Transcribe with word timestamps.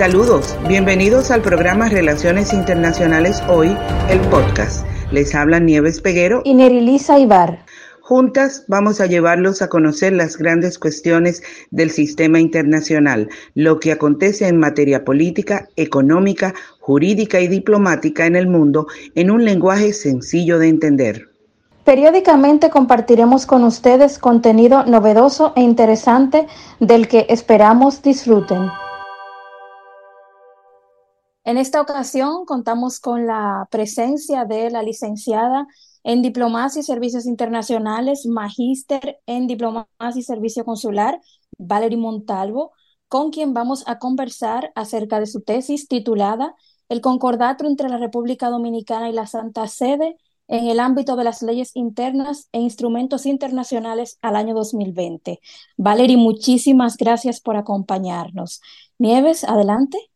Saludos, 0.00 0.56
bienvenidos 0.66 1.30
al 1.30 1.42
programa 1.42 1.90
Relaciones 1.90 2.54
Internacionales 2.54 3.42
Hoy, 3.50 3.76
el 4.08 4.18
podcast. 4.30 4.86
Les 5.12 5.34
habla 5.34 5.60
Nieves 5.60 6.00
Peguero 6.00 6.40
y 6.42 6.54
Nerilisa 6.54 7.18
Ibar. 7.18 7.66
Juntas 8.00 8.64
vamos 8.66 9.02
a 9.02 9.04
llevarlos 9.04 9.60
a 9.60 9.68
conocer 9.68 10.14
las 10.14 10.38
grandes 10.38 10.78
cuestiones 10.78 11.42
del 11.70 11.90
sistema 11.90 12.40
internacional, 12.40 13.28
lo 13.54 13.78
que 13.78 13.92
acontece 13.92 14.48
en 14.48 14.56
materia 14.56 15.04
política, 15.04 15.68
económica, 15.76 16.54
jurídica 16.78 17.38
y 17.40 17.48
diplomática 17.48 18.24
en 18.24 18.36
el 18.36 18.46
mundo 18.46 18.86
en 19.14 19.30
un 19.30 19.44
lenguaje 19.44 19.92
sencillo 19.92 20.58
de 20.58 20.68
entender. 20.68 21.28
Periódicamente 21.84 22.70
compartiremos 22.70 23.44
con 23.44 23.64
ustedes 23.64 24.18
contenido 24.18 24.82
novedoso 24.86 25.52
e 25.56 25.60
interesante 25.60 26.46
del 26.78 27.06
que 27.06 27.26
esperamos 27.28 28.00
disfruten. 28.00 28.70
En 31.44 31.56
esta 31.56 31.80
ocasión 31.80 32.44
contamos 32.44 33.00
con 33.00 33.26
la 33.26 33.66
presencia 33.70 34.44
de 34.44 34.70
la 34.70 34.82
licenciada 34.82 35.66
en 36.04 36.22
Diplomacia 36.22 36.80
y 36.80 36.82
Servicios 36.82 37.26
Internacionales, 37.26 38.26
magíster 38.26 39.20
en 39.26 39.46
Diplomacia 39.46 39.86
y 40.16 40.22
Servicio 40.22 40.64
Consular, 40.64 41.20
Valerie 41.58 41.98
Montalvo, 41.98 42.72
con 43.08 43.30
quien 43.30 43.54
vamos 43.54 43.84
a 43.86 43.98
conversar 43.98 44.70
acerca 44.74 45.18
de 45.18 45.26
su 45.26 45.40
tesis 45.40 45.88
titulada 45.88 46.54
El 46.88 47.00
concordato 47.00 47.66
entre 47.66 47.88
la 47.88 47.98
República 47.98 48.50
Dominicana 48.50 49.08
y 49.08 49.12
la 49.12 49.26
Santa 49.26 49.66
Sede 49.66 50.16
en 50.46 50.66
el 50.66 50.78
ámbito 50.78 51.16
de 51.16 51.24
las 51.24 51.42
leyes 51.42 51.70
internas 51.74 52.48
e 52.52 52.60
instrumentos 52.60 53.24
internacionales 53.24 54.18
al 54.20 54.36
año 54.36 54.54
2020. 54.54 55.40
Valerie, 55.76 56.16
muchísimas 56.16 56.96
gracias 56.96 57.40
por 57.40 57.56
acompañarnos. 57.56 58.60
Nieves, 58.98 59.44
adelante. 59.44 60.09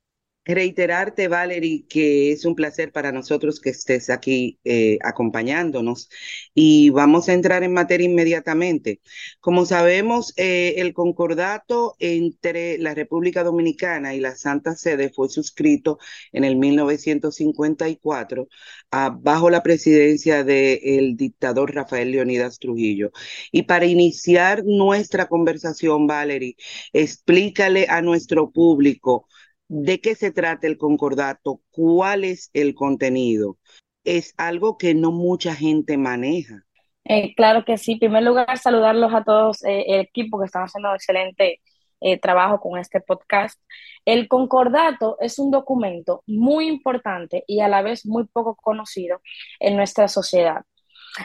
Reiterarte, 0.47 1.29
Valerie, 1.29 1.87
que 1.89 2.33
es 2.33 2.45
un 2.45 2.55
placer 2.55 2.93
para 2.93 3.13
nosotros 3.13 3.61
que 3.61 3.71
estés 3.71 4.11
aquí 4.11 4.59
eh, 4.65 4.99
acompañándonos 5.03 6.11
y 6.55 6.91
vamos 6.91 7.29
a 7.29 7.33
entrar 7.33 7.63
en 7.63 7.73
materia 7.73 8.07
inmediatamente. 8.07 9.01
Como 9.41 9.65
sabemos, 9.65 10.35
eh, 10.37 10.75
el 10.79 10.93
concordato 10.93 11.97
entre 11.99 12.77
la 12.79 12.95
República 12.95 13.43
Dominicana 13.43 14.15
y 14.15 14.21
la 14.21 14.37
Santa 14.37 14.77
Sede 14.77 15.11
fue 15.11 15.29
suscrito 15.31 15.99
en 16.33 16.45
el 16.45 16.57
1954 16.57 18.49
ah, 18.91 19.17
bajo 19.19 19.51
la 19.51 19.63
presidencia 19.63 20.45
del 20.45 21.17
dictador 21.17 21.75
Rafael 21.75 22.11
Leonidas 22.11 22.59
Trujillo. 22.59 23.13
Y 23.51 23.63
para 23.63 23.87
iniciar 23.87 24.63
nuestra 24.65 25.27
conversación, 25.29 26.07
Valerie, 26.07 26.57
explícale 26.93 27.87
a 27.89 28.03
nuestro 28.03 28.51
público 28.51 29.27
de 29.69 30.01
qué 30.01 30.15
se 30.15 30.31
trata 30.31 30.67
el 30.67 30.79
concordato, 30.79 31.61
cuál 31.71 32.25
es 32.25 32.51
el 32.53 32.75
contenido. 32.75 33.59
Es 34.05 34.35
algo 34.37 34.77
que 34.77 34.95
no 34.95 35.13
mucha 35.13 35.55
gente 35.55 35.97
maneja. 35.97 36.65
Eh, 37.05 37.35
claro 37.35 37.65
que 37.65 37.79
sí. 37.79 37.93
En 37.93 37.99
primer 37.99 38.23
lugar, 38.23 38.59
saludarlos 38.59 39.13
a 39.15 39.25
todos 39.25 39.63
eh, 39.65 39.85
el 39.89 40.01
equipo 40.01 40.39
que 40.39 40.47
están 40.47 40.65
haciendo 40.65 40.91
un 40.91 40.97
excelente 40.97 41.61
eh, 42.01 42.19
trabajo 42.19 42.61
con 42.61 42.79
este 42.79 43.01
podcast. 43.01 43.61
El 44.05 44.29
concordato 44.29 45.17
es 45.21 45.39
un 45.39 45.51
documento 45.51 46.23
muy 46.27 46.67
importante 46.69 47.45
y 47.47 47.61
a 47.61 47.69
la 47.69 47.83
vez 47.83 48.05
muy 48.07 48.27
poco 48.27 48.57
conocido 48.57 49.21
en 49.61 49.77
nuestra 49.77 50.09
sociedad. 50.09 50.63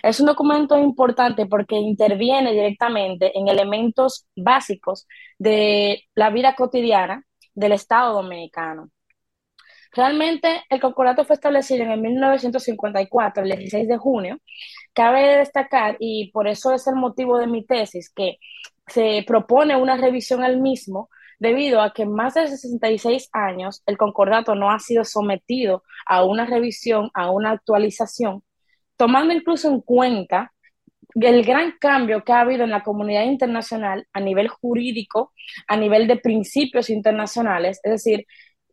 Es 0.04 0.20
un 0.20 0.28
documento 0.28 0.78
importante 0.78 1.48
porque 1.48 1.76
interviene 1.76 2.52
directamente 2.54 3.38
en 3.38 3.48
elementos 3.48 4.28
básicos 4.36 5.08
de 5.40 6.04
la 6.14 6.30
vida 6.30 6.56
cotidiana 6.56 7.26
del 7.59 7.73
Estado 7.73 8.14
Dominicano. 8.14 8.89
Realmente 9.92 10.64
el 10.70 10.80
concordato 10.80 11.25
fue 11.25 11.33
establecido 11.33 11.83
en 11.83 11.92
el 11.92 11.99
1954, 11.99 13.43
el 13.43 13.49
16 13.49 13.87
de 13.87 13.97
junio. 13.97 14.37
Cabe 14.93 15.37
destacar, 15.37 15.97
y 15.99 16.31
por 16.31 16.47
eso 16.47 16.73
es 16.73 16.87
el 16.87 16.95
motivo 16.95 17.37
de 17.37 17.47
mi 17.47 17.65
tesis, 17.65 18.11
que 18.14 18.37
se 18.87 19.23
propone 19.27 19.75
una 19.75 19.97
revisión 19.97 20.43
al 20.43 20.59
mismo 20.61 21.09
debido 21.39 21.81
a 21.81 21.92
que 21.93 22.03
en 22.03 22.14
más 22.14 22.36
de 22.36 22.47
66 22.47 23.30
años 23.33 23.81
el 23.86 23.97
concordato 23.97 24.55
no 24.55 24.71
ha 24.71 24.80
sido 24.80 25.03
sometido 25.03 25.83
a 26.05 26.23
una 26.23 26.45
revisión, 26.45 27.09
a 27.14 27.31
una 27.31 27.52
actualización, 27.52 28.43
tomando 28.97 29.33
incluso 29.33 29.70
en 29.70 29.81
cuenta 29.81 30.53
el 31.15 31.43
gran 31.43 31.73
cambio 31.80 32.23
que 32.23 32.31
ha 32.31 32.42
habido 32.42 32.64
en 32.64 32.71
la 32.71 32.83
comunidad 32.83 33.23
internacional 33.23 34.08
a 34.14 34.20
nivel 34.20 34.47
jurídico, 34.47 35.33
a 35.67 35.77
nivel 35.77 36.08
de 36.08 36.17
principios 36.17 36.89
internacionales, 36.89 37.80
es 37.83 37.92
decir, 37.92 38.25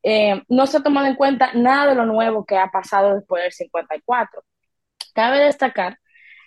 eh, 0.03 0.43
no 0.49 0.67
se 0.67 0.77
ha 0.79 0.83
tomado 0.83 1.07
en 1.07 1.17
cuenta 1.17 1.53
nada 1.55 1.91
de 1.91 1.97
lo 1.97 2.07
nuevo 2.07 2.45
que 2.45 2.57
ha 2.57 2.69
pasado 2.71 3.15
después 3.15 3.43
del 3.43 3.53
54. 3.53 4.43
Cabe 5.15 5.41
destacar 5.41 5.99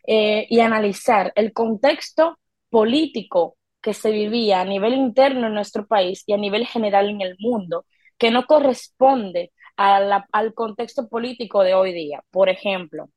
eh, 0.07 0.47
y 0.50 0.59
analizar 0.61 1.33
el 1.35 1.53
contexto 1.53 2.39
político 2.69 3.57
que 3.81 3.94
se 3.94 4.11
vivía 4.11 4.61
a 4.61 4.66
nivel 4.66 4.94
interno 4.94 5.47
en 5.47 5.53
nuestro 5.53 5.88
país 5.88 6.23
y 6.27 6.33
a 6.33 6.38
nivel 6.38 6.67
general 6.67 7.09
en 7.09 7.21
el 7.21 7.35
mundo, 7.39 7.85
que 8.17 8.31
no 8.31 8.45
corresponde 8.45 9.51
al 9.75 10.53
contexto 10.53 11.07
político 11.07 11.63
de 11.63 11.73
hoy 11.73 11.94
día. 11.94 12.23
Por 12.31 12.50
ejemplo, 12.50 13.09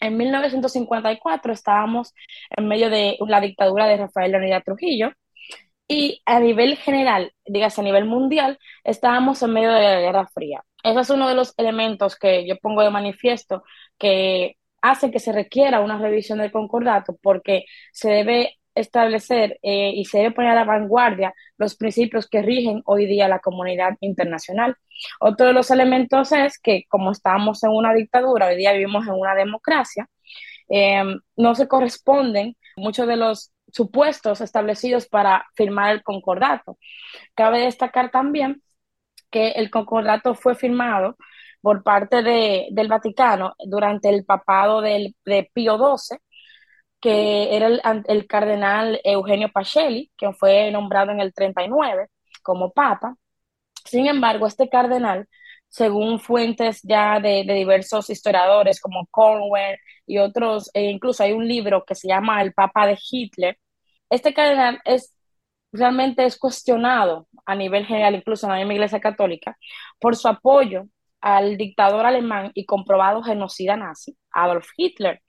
en 0.00 0.16
1954 0.16 1.52
estábamos 1.52 2.14
en 2.56 2.68
medio 2.68 2.90
de 2.90 3.16
la 3.26 3.40
dictadura 3.40 3.86
de 3.86 3.96
Rafael 3.96 4.32
Leonidas 4.32 4.64
Trujillo 4.64 5.12
y 5.88 6.22
a 6.26 6.38
nivel 6.40 6.76
general, 6.76 7.32
digas 7.46 7.78
a 7.78 7.82
nivel 7.82 8.04
mundial, 8.04 8.58
estábamos 8.84 9.42
en 9.42 9.52
medio 9.52 9.72
de 9.72 9.82
la 9.82 10.00
Guerra 10.00 10.28
Fría. 10.28 10.62
Ese 10.82 11.00
es 11.00 11.10
uno 11.10 11.28
de 11.28 11.34
los 11.34 11.54
elementos 11.56 12.16
que 12.16 12.46
yo 12.46 12.56
pongo 12.58 12.82
de 12.82 12.90
manifiesto 12.90 13.64
que 13.98 14.56
hace 14.82 15.10
que 15.10 15.18
se 15.18 15.32
requiera 15.32 15.80
una 15.80 15.98
revisión 15.98 16.38
del 16.38 16.52
concordato 16.52 17.16
porque 17.22 17.64
se 17.92 18.10
debe 18.10 18.57
establecer 18.80 19.58
eh, 19.62 19.92
y 19.94 20.04
se 20.04 20.18
debe 20.18 20.32
poner 20.32 20.52
a 20.52 20.54
la 20.54 20.64
vanguardia 20.64 21.34
los 21.56 21.76
principios 21.76 22.28
que 22.28 22.42
rigen 22.42 22.82
hoy 22.86 23.06
día 23.06 23.28
la 23.28 23.40
comunidad 23.40 23.96
internacional. 24.00 24.76
Otro 25.20 25.46
de 25.46 25.52
los 25.52 25.70
elementos 25.70 26.32
es 26.32 26.58
que 26.58 26.84
como 26.88 27.12
estamos 27.12 27.62
en 27.64 27.70
una 27.70 27.94
dictadura, 27.94 28.46
hoy 28.46 28.56
día 28.56 28.72
vivimos 28.72 29.06
en 29.06 29.14
una 29.14 29.34
democracia, 29.34 30.08
eh, 30.68 31.02
no 31.36 31.54
se 31.54 31.68
corresponden 31.68 32.56
muchos 32.76 33.06
de 33.06 33.16
los 33.16 33.52
supuestos 33.72 34.40
establecidos 34.40 35.08
para 35.08 35.46
firmar 35.54 35.92
el 35.92 36.02
concordato. 36.02 36.78
Cabe 37.34 37.60
destacar 37.60 38.10
también 38.10 38.62
que 39.30 39.50
el 39.52 39.70
concordato 39.70 40.34
fue 40.34 40.54
firmado 40.54 41.16
por 41.60 41.82
parte 41.82 42.22
de, 42.22 42.68
del 42.70 42.88
Vaticano 42.88 43.54
durante 43.66 44.08
el 44.08 44.24
papado 44.24 44.80
del, 44.80 45.14
de 45.24 45.50
Pío 45.52 45.76
XII 45.76 46.18
que 47.00 47.56
era 47.56 47.68
el, 48.06 48.26
cardenal 48.26 49.00
Eugenio 49.04 49.50
Pacelli, 49.52 50.10
que 50.16 50.32
fue 50.32 50.70
nombrado 50.70 51.12
en 51.12 51.20
el 51.20 51.32
39 51.32 52.08
como 52.42 52.72
papa. 52.72 53.16
Sin 53.84 54.06
embargo, 54.06 54.46
este 54.46 54.68
cardenal, 54.68 55.28
según 55.68 56.20
fuentes 56.20 56.80
ya 56.82 57.20
de, 57.20 57.44
diversos 57.44 58.10
historiadores 58.10 58.80
como 58.80 59.06
Cornwell 59.10 59.78
y 60.06 60.18
otros, 60.18 60.70
e 60.74 60.84
incluso 60.90 61.22
hay 61.22 61.32
un 61.32 61.46
libro 61.48 61.84
que 61.84 61.94
se 61.94 62.08
llama 62.08 62.42
El 62.42 62.52
Papa 62.54 62.86
de 62.86 62.98
Hitler, 63.10 63.58
este 64.10 64.34
cardenal 64.34 64.80
es 64.84 65.14
realmente 65.72 66.24
es 66.24 66.38
cuestionado 66.38 67.28
a 67.46 67.54
nivel 67.54 67.86
general, 67.86 68.14
incluso 68.14 68.46
en 68.52 68.66
la 68.68 68.74
Iglesia 68.74 69.00
Católica, 69.00 69.56
por 70.00 70.16
su 70.16 70.28
apoyo 70.28 70.84
al 71.20 71.56
dictador 71.56 72.06
alemán 72.06 72.50
y 72.54 72.64
comprobado 72.64 73.22
genocida 73.22 73.76
nazi, 73.76 74.16
Adolf 74.30 74.68
Hitler. 74.76 75.22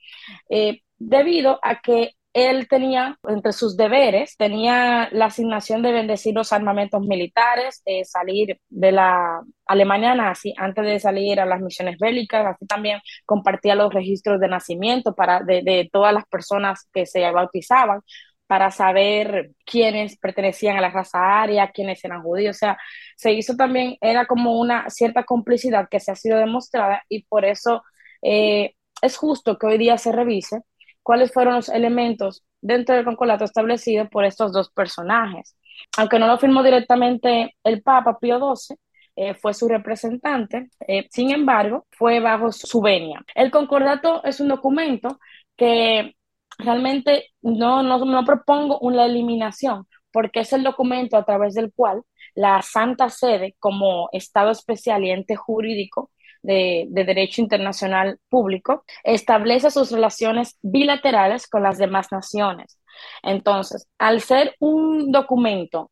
Eh, 0.49 0.81
debido 0.99 1.59
a 1.63 1.81
que 1.81 2.11
él 2.33 2.67
tenía, 2.67 3.17
entre 3.27 3.53
sus 3.53 3.75
deberes, 3.75 4.37
tenía 4.37 5.09
la 5.11 5.25
asignación 5.25 5.81
de 5.81 5.91
bendecir 5.91 6.35
los 6.35 6.53
armamentos 6.53 7.01
militares, 7.01 7.81
eh, 7.85 8.05
salir 8.05 8.59
de 8.69 8.91
la 8.91 9.41
Alemania 9.65 10.13
nazi 10.15 10.53
antes 10.57 10.85
de 10.85 10.99
salir 10.99 11.39
a 11.39 11.45
las 11.45 11.61
misiones 11.61 11.97
bélicas, 11.99 12.45
así 12.45 12.65
también 12.67 13.01
compartía 13.25 13.75
los 13.75 13.93
registros 13.93 14.39
de 14.39 14.47
nacimiento 14.47 15.15
para, 15.15 15.41
de, 15.41 15.89
todas 15.91 16.13
las 16.13 16.25
personas 16.27 16.87
que 16.93 17.05
se 17.05 17.29
bautizaban 17.31 18.01
para 18.47 18.71
saber 18.71 19.51
quiénes 19.65 20.17
pertenecían 20.17 20.77
a 20.77 20.81
la 20.81 20.89
raza 20.91 21.41
aria, 21.41 21.71
quiénes 21.71 22.03
eran 22.05 22.23
judíos, 22.23 22.57
o 22.57 22.59
sea, 22.59 22.77
se 23.15 23.31
hizo 23.33 23.55
también, 23.55 23.97
era 24.01 24.25
como 24.25 24.59
una 24.59 24.89
cierta 24.89 25.23
complicidad 25.23 25.87
que 25.89 25.99
se 25.99 26.11
ha 26.11 26.15
sido 26.15 26.37
demostrada 26.37 27.03
y 27.09 27.23
por 27.25 27.45
eso 27.45 27.83
eh, 28.21 28.73
es 29.01 29.17
justo 29.17 29.57
que 29.57 29.67
hoy 29.67 29.77
día 29.77 29.97
se 29.97 30.11
revise 30.11 30.61
cuáles 31.09 31.33
fueron 31.33 31.55
los 31.55 31.69
elementos 31.69 32.43
dentro 32.61 32.93
del 32.93 33.03
concordato 33.03 33.43
establecido 33.43 34.07
por 34.09 34.25
estos 34.25 34.53
dos 34.53 34.69
personajes. 34.69 35.57
Aunque 35.97 36.19
no 36.19 36.27
lo 36.27 36.37
firmó 36.37 36.61
directamente 36.61 37.55
el 37.63 37.81
Papa 37.81 38.19
Pío 38.19 38.37
XII, 38.37 38.77
eh, 39.15 39.33
fue 39.33 39.55
su 39.55 39.67
representante, 39.67 40.69
eh, 40.87 41.07
sin 41.09 41.31
embargo, 41.31 41.87
fue 41.89 42.19
bajo 42.19 42.51
su 42.51 42.79
venia. 42.79 43.25
El 43.33 43.49
concordato 43.49 44.23
es 44.23 44.39
un 44.39 44.49
documento 44.49 45.19
que 45.57 46.13
realmente 46.59 47.29
no, 47.41 47.81
no, 47.81 48.05
no 48.05 48.23
propongo 48.23 48.77
una 48.77 49.07
eliminación, 49.07 49.87
porque 50.11 50.41
es 50.41 50.53
el 50.53 50.61
documento 50.61 51.17
a 51.17 51.25
través 51.25 51.55
del 51.55 51.73
cual 51.73 52.03
la 52.35 52.61
Santa 52.61 53.09
Sede, 53.09 53.55
como 53.57 54.09
Estado 54.11 54.51
especial 54.51 55.03
y 55.03 55.09
ente 55.09 55.35
jurídico 55.35 56.11
de, 56.41 56.85
de, 56.89 57.03
derecho 57.03 57.41
internacional 57.41 58.19
público, 58.29 58.83
establece 59.03 59.71
sus 59.71 59.91
relaciones 59.91 60.57
bilaterales 60.61 61.47
con 61.47 61.63
las 61.63 61.77
demás 61.77 62.11
naciones. 62.11 62.79
Entonces, 63.23 63.87
al 63.97 64.21
ser 64.21 64.55
un 64.59 65.11
documento 65.11 65.91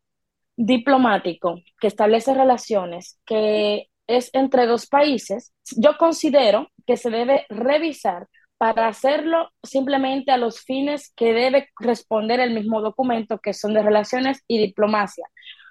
diplomático 0.55 1.61
que 1.79 1.87
establece 1.87 2.33
relaciones 2.33 3.19
que 3.25 3.89
es 4.07 4.29
entre 4.33 4.65
dos 4.65 4.87
países, 4.87 5.53
yo 5.75 5.97
considero 5.97 6.69
que 6.85 6.97
se 6.97 7.09
debe 7.09 7.45
revisar 7.49 8.27
para 8.57 8.87
hacerlo 8.87 9.51
simplemente 9.61 10.31
a 10.31 10.37
los 10.37 10.61
fines 10.61 11.13
que 11.15 11.33
debe 11.33 11.69
responder 11.79 12.39
el 12.39 12.53
mismo 12.53 12.81
documento, 12.81 13.39
que 13.39 13.53
son 13.53 13.73
de 13.73 13.83
relaciones 13.83 14.43
y 14.47 14.57
diplomacia, 14.57 15.25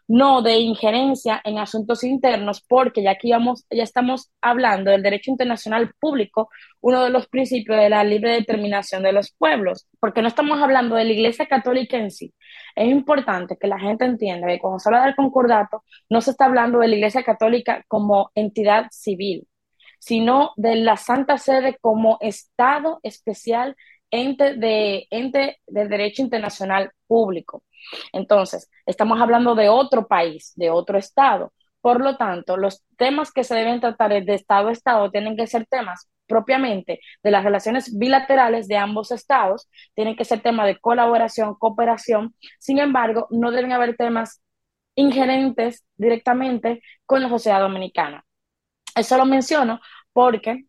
no 0.08 0.43
de 0.43 0.58
injerencia 0.58 1.41
en 1.44 1.58
asuntos 1.58 2.05
internos, 2.05 2.62
porque 2.69 3.03
ya 3.03 3.12
aquí 3.12 3.32
vamos, 3.32 3.67
ya 3.70 3.82
estamos 3.82 4.31
hablando 4.41 4.91
del 4.91 5.03
derecho 5.03 5.31
internacional 5.31 5.93
público, 5.99 6.49
uno 6.81 7.03
de 7.05 7.11
los 7.11 7.26
principios 7.29 7.79
de 7.79 7.91
la 7.91 8.05
libre 8.05 8.32
determinación 8.32 9.03
de 9.03 9.12
los 9.12 9.32
pueblos, 9.32 9.88
porque 10.00 10.23
no 10.23 10.29
estamos 10.29 10.61
hablando 10.62 10.94
de 10.97 11.05
la 11.05 11.12
Iglesia 11.12 11.47
Católica 11.47 11.97
en 11.97 12.11
sí. 12.11 12.32
Es 12.76 12.88
importante 12.88 13.56
que 13.56 13.67
la 13.67 13.79
gente 13.79 14.05
entienda 14.05 14.47
que 14.47 14.58
cuando 14.58 14.79
se 14.79 14.88
habla 14.88 15.05
del 15.05 15.17
concordato, 15.17 15.82
no 16.08 16.20
se 16.20 16.31
está 16.32 16.44
hablando 16.44 16.79
de 16.79 16.88
la 16.88 16.97
Iglesia 16.97 17.25
Católica 17.25 17.85
como 17.88 18.31
entidad 18.35 18.87
civil, 18.93 19.49
sino 19.99 20.53
de 20.56 20.76
la 20.76 20.97
Santa 20.97 21.38
Sede 21.38 21.79
como 21.81 22.19
Estado 22.20 23.00
especial 23.03 23.76
ente 24.11 24.55
de, 24.55 25.06
ente 25.11 25.58
de 25.67 25.88
derecho 25.88 26.23
internacional 26.23 26.93
público. 27.06 27.64
Entonces, 28.12 28.70
estamos 28.86 29.20
hablando 29.20 29.54
de 29.54 29.68
otro 29.68 30.06
país, 30.06 30.52
de 30.56 30.70
otro 30.70 30.98
Estado. 30.98 31.52
Por 31.80 32.00
lo 32.00 32.16
tanto, 32.16 32.56
los 32.56 32.84
temas 32.96 33.32
que 33.32 33.44
se 33.44 33.54
deben 33.54 33.80
tratar 33.80 34.10
de 34.24 34.34
Estado 34.34 34.68
a 34.68 34.72
Estado 34.72 35.10
tienen 35.10 35.36
que 35.36 35.46
ser 35.46 35.66
temas 35.66 36.08
propiamente 36.26 37.00
de 37.22 37.30
las 37.30 37.44
relaciones 37.44 37.96
bilaterales 37.96 38.68
de 38.68 38.76
ambos 38.76 39.12
estados, 39.12 39.68
tienen 39.94 40.16
que 40.16 40.24
ser 40.24 40.40
temas 40.40 40.66
de 40.66 40.78
colaboración, 40.78 41.54
cooperación. 41.54 42.34
Sin 42.58 42.78
embargo, 42.78 43.28
no 43.30 43.50
deben 43.50 43.72
haber 43.72 43.96
temas 43.96 44.42
ingerentes 44.96 45.84
directamente 45.96 46.82
con 47.04 47.22
la 47.22 47.28
sociedad 47.28 47.60
dominicana. 47.60 48.24
Eso 48.94 49.16
lo 49.18 49.26
menciono 49.26 49.80
porque 50.12 50.64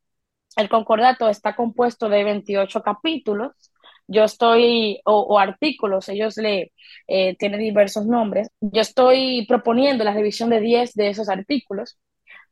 el 0.57 0.69
concordato 0.69 1.29
está 1.29 1.55
compuesto 1.55 2.09
de 2.09 2.23
28 2.23 2.81
capítulos. 2.81 3.71
Yo 4.07 4.24
estoy, 4.24 5.01
o, 5.06 5.38
artículos, 5.39 6.09
ellos 6.09 6.38
le 6.38 6.71
eh, 7.07 7.36
tienen 7.38 7.59
diversos 7.59 8.06
nombres. 8.06 8.50
Yo 8.62 8.81
estoy 8.81 9.45
proponiendo 9.48 10.04
la 10.04 10.13
revisión 10.13 10.50
de 10.50 10.62
10 10.62 10.94
de 10.94 11.09
esos 11.09 11.30
artículos 11.30 11.98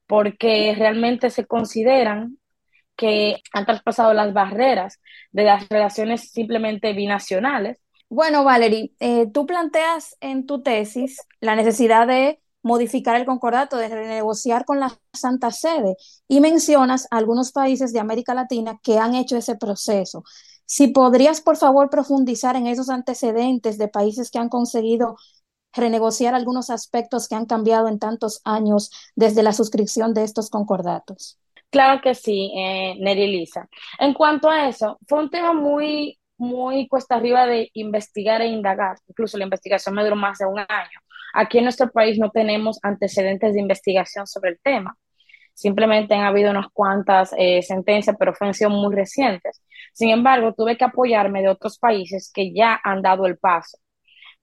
porque 0.08 0.76
realmente 0.78 1.30
se 1.30 1.46
consideran 1.46 2.38
que 2.96 3.42
han 3.54 3.66
traspasado 3.66 4.14
las 4.14 4.34
barreras 4.34 5.00
de 5.32 5.44
las 5.44 5.68
relaciones 5.70 6.32
simplemente 6.32 6.94
binacionales. 6.94 7.80
Bueno, 8.10 8.44
Valerie, 8.44 8.92
eh, 9.00 9.28
tú 9.34 9.46
planteas 9.46 10.16
en 10.22 10.46
tu 10.46 10.62
tesis 10.62 11.20
la 11.40 11.56
necesidad 11.56 12.08
de 12.08 12.40
modificar 12.62 13.16
el 13.16 13.26
concordato, 13.26 13.78
de 13.78 13.90
renegociar 13.90 14.66
con 14.66 14.80
la 14.80 14.92
Santa 15.14 15.52
Sede 15.52 15.96
y 16.28 16.40
mencionas 16.40 17.08
algunos 17.12 17.52
países 17.52 17.94
de 17.94 18.00
América 18.00 18.34
Latina 18.34 18.80
que 18.82 18.98
han 18.98 19.14
hecho 19.14 19.38
ese 19.38 19.56
proceso. 19.56 20.24
Si 20.66 20.88
podrías, 20.88 21.42
por 21.42 21.58
favor, 21.58 21.90
profundizar 21.90 22.56
en 22.56 22.68
esos 22.68 22.90
antecedentes 22.90 23.78
de 23.78 23.88
países 23.88 24.32
que 24.32 24.40
han 24.40 24.50
conseguido 24.50 25.16
renegociar 25.74 26.34
algunos 26.34 26.70
aspectos 26.70 27.28
que 27.28 27.36
han 27.36 27.46
cambiado 27.46 27.88
en 27.88 28.00
tantos 28.00 28.42
años 28.46 28.92
desde 29.16 29.44
la 29.44 29.54
suscripción 29.54 30.14
de 30.14 30.24
estos 30.24 30.50
concordatos. 30.50 31.38
Claro 31.70 32.02
que 32.02 32.16
sí, 32.16 32.52
eh. 32.58 32.96
En 34.00 34.14
cuanto 34.14 34.50
a 34.50 34.70
eso, 34.70 34.98
fue 35.08 35.20
un 35.20 35.30
tema 35.30 35.54
muy, 35.54 36.18
muy 36.38 36.88
cuesta 36.88 37.16
arriba 37.16 37.46
de 37.46 37.70
investigar 37.74 38.42
e 38.42 38.48
indagar. 38.48 38.98
Incluso 39.08 39.38
la 39.38 39.44
investigación 39.44 39.94
me 39.94 40.04
duró 40.04 40.16
más 40.16 40.38
de 40.38 40.46
un 40.46 40.60
año. 40.60 41.00
Aquí 41.34 41.58
en 41.58 41.66
nuestro 41.66 41.92
país 41.92 42.18
no 42.18 42.32
tenemos 42.32 42.80
antecedentes 42.82 43.54
de 43.54 43.60
investigación 43.60 44.26
sobre 44.26 44.52
el 44.52 44.60
tema. 44.64 44.98
Simplemente 45.56 46.14
han 46.14 46.26
habido 46.26 46.52
unas 46.52 46.68
cuantas 46.74 47.34
eh, 47.38 47.62
sentencias, 47.64 48.16
pero 48.20 48.34
han 48.42 48.54
sido 48.54 48.70
muy 48.70 48.94
recientes. 48.94 49.62
Sin 49.94 50.10
embargo, 50.10 50.54
tuve 50.54 50.78
que 50.78 50.84
apoyarme 50.86 51.42
de 51.42 51.48
otros 51.50 51.80
países 51.80 52.30
que 52.34 52.54
ya 52.54 52.80
han 52.84 53.02
dado 53.02 53.26
el 53.26 53.38
paso. 53.38 53.78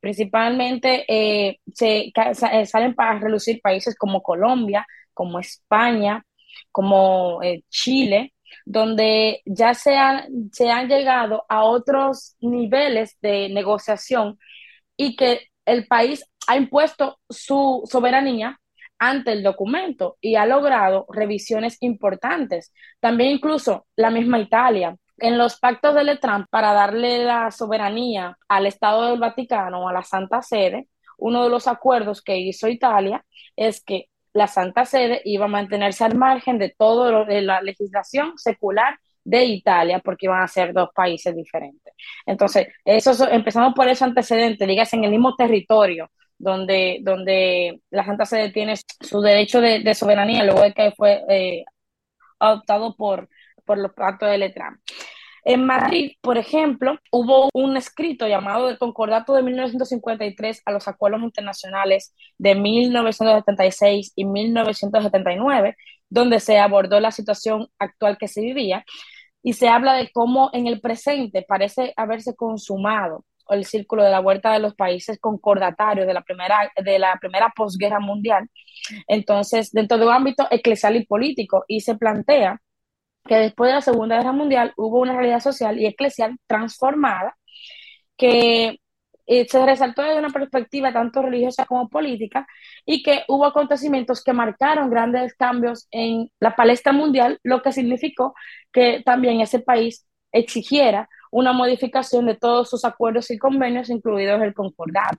Principalmente 0.00 1.04
eh, 1.08 1.60
se, 1.74 2.12
eh, 2.16 2.66
salen 2.66 2.94
para 2.94 3.18
relucir 3.20 3.60
países 3.62 3.94
como 3.96 4.22
Colombia, 4.22 4.86
como 5.14 5.38
España, 5.38 6.24
como 6.72 7.40
Chile, 7.68 8.34
donde 8.64 9.42
ya 9.44 9.74
se 9.74 9.96
se 10.52 10.70
han 10.70 10.88
llegado 10.88 11.44
a 11.48 11.64
otros 11.64 12.36
niveles 12.40 13.18
de 13.20 13.48
negociación 13.50 14.38
y 14.96 15.16
que 15.16 15.48
el 15.66 15.86
país 15.86 16.24
ha 16.46 16.56
impuesto 16.56 17.18
su 17.28 17.82
soberanía 17.90 18.60
ante 19.02 19.32
el 19.32 19.42
documento 19.42 20.16
y 20.20 20.36
ha 20.36 20.46
logrado 20.46 21.06
revisiones 21.10 21.76
importantes. 21.80 22.72
También 23.00 23.32
incluso 23.32 23.86
la 23.96 24.10
misma 24.10 24.38
Italia. 24.38 24.96
En 25.18 25.38
los 25.38 25.58
pactos 25.58 25.96
de 25.96 26.04
Letrán, 26.04 26.46
para 26.48 26.72
darle 26.72 27.24
la 27.24 27.50
soberanía 27.50 28.38
al 28.46 28.66
Estado 28.66 29.08
del 29.08 29.18
Vaticano, 29.18 29.88
a 29.88 29.92
la 29.92 30.04
Santa 30.04 30.40
Sede, 30.40 30.86
uno 31.18 31.42
de 31.42 31.50
los 31.50 31.66
acuerdos 31.66 32.22
que 32.22 32.36
hizo 32.38 32.68
Italia 32.68 33.24
es 33.56 33.82
que 33.82 34.06
la 34.32 34.46
Santa 34.46 34.84
Sede 34.84 35.20
iba 35.24 35.46
a 35.46 35.48
mantenerse 35.48 36.04
al 36.04 36.14
margen 36.14 36.58
de 36.58 36.70
toda 36.70 37.24
la 37.28 37.60
legislación 37.60 38.38
secular 38.38 39.00
de 39.24 39.44
Italia, 39.46 39.98
porque 39.98 40.26
iban 40.26 40.42
a 40.42 40.48
ser 40.48 40.72
dos 40.72 40.90
países 40.94 41.34
diferentes. 41.34 41.92
Entonces, 42.24 42.68
eso, 42.84 43.28
empezamos 43.28 43.74
por 43.74 43.88
ese 43.88 44.04
antecedente, 44.04 44.66
digas, 44.66 44.92
en 44.94 45.04
el 45.04 45.10
mismo 45.10 45.34
territorio, 45.34 46.08
donde, 46.42 46.98
donde 47.02 47.80
la 47.90 48.04
Santa 48.04 48.26
Sede 48.26 48.50
tiene 48.50 48.74
su 49.00 49.20
derecho 49.20 49.60
de, 49.60 49.94
soberanía 49.94 50.42
luego 50.42 50.62
de 50.62 50.74
que 50.74 50.90
fue 50.90 51.22
eh, 51.28 51.64
adoptado 52.40 52.96
por, 52.96 53.28
por 53.64 53.78
los 53.78 53.92
pactos 53.92 54.28
de 54.28 54.38
Letrán. 54.38 54.80
En 55.44 55.64
Madrid, 55.64 56.12
por 56.20 56.38
ejemplo, 56.38 56.98
hubo 57.12 57.48
un 57.54 57.76
escrito 57.76 58.26
llamado 58.26 58.68
el 58.68 58.78
Concordato 58.78 59.34
de 59.34 59.42
1953 59.42 60.62
a 60.64 60.72
los 60.72 60.88
acuerdos 60.88 61.22
internacionales 61.22 62.12
de 62.38 62.56
1976 62.56 64.12
y 64.16 64.24
1979, 64.24 65.76
donde 66.08 66.40
se 66.40 66.58
abordó 66.58 66.98
la 66.98 67.12
situación 67.12 67.68
actual 67.78 68.18
que 68.18 68.28
se 68.28 68.40
vivía 68.40 68.84
y 69.44 69.52
se 69.52 69.68
habla 69.68 69.94
de 69.94 70.10
cómo 70.12 70.50
en 70.52 70.66
el 70.66 70.80
presente 70.80 71.44
parece 71.46 71.92
haberse 71.96 72.34
consumado 72.34 73.24
el 73.52 73.64
círculo 73.64 74.02
de 74.04 74.10
la 74.10 74.20
vuelta 74.20 74.52
de 74.52 74.60
los 74.60 74.74
países 74.74 75.18
concordatarios 75.20 76.06
de 76.06 76.14
la 76.14 76.22
primera, 76.22 76.70
de 76.82 76.98
la 76.98 77.16
primera 77.20 77.52
posguerra 77.54 78.00
mundial. 78.00 78.48
Entonces, 79.08 79.70
dentro 79.72 79.98
de 79.98 80.06
un 80.06 80.12
ámbito 80.12 80.46
eclesial 80.50 80.96
y 80.96 81.06
político, 81.06 81.64
y 81.68 81.80
se 81.80 81.96
plantea 81.96 82.60
que 83.24 83.36
después 83.36 83.68
de 83.68 83.74
la 83.74 83.80
Segunda 83.82 84.16
Guerra 84.16 84.32
Mundial 84.32 84.72
hubo 84.76 85.00
una 85.00 85.14
realidad 85.14 85.40
social 85.40 85.78
y 85.80 85.86
eclesial 85.86 86.36
transformada 86.46 87.36
que 88.16 88.80
eh, 89.26 89.46
se 89.48 89.64
resaltó 89.64 90.02
desde 90.02 90.18
una 90.18 90.30
perspectiva 90.30 90.92
tanto 90.92 91.22
religiosa 91.22 91.64
como 91.66 91.88
política 91.88 92.46
y 92.84 93.02
que 93.02 93.24
hubo 93.28 93.46
acontecimientos 93.46 94.22
que 94.24 94.32
marcaron 94.32 94.90
grandes 94.90 95.34
cambios 95.34 95.86
en 95.90 96.30
la 96.40 96.56
palestra 96.56 96.92
mundial, 96.92 97.38
lo 97.44 97.62
que 97.62 97.72
significó 97.72 98.34
que 98.72 99.02
también 99.04 99.40
ese 99.40 99.60
país 99.60 100.06
exigiera 100.32 101.08
una 101.32 101.52
modificación 101.52 102.26
de 102.26 102.36
todos 102.36 102.70
sus 102.70 102.84
acuerdos 102.84 103.30
y 103.30 103.38
convenios, 103.38 103.90
incluidos 103.90 104.42
el 104.42 104.54
concordato, 104.54 105.18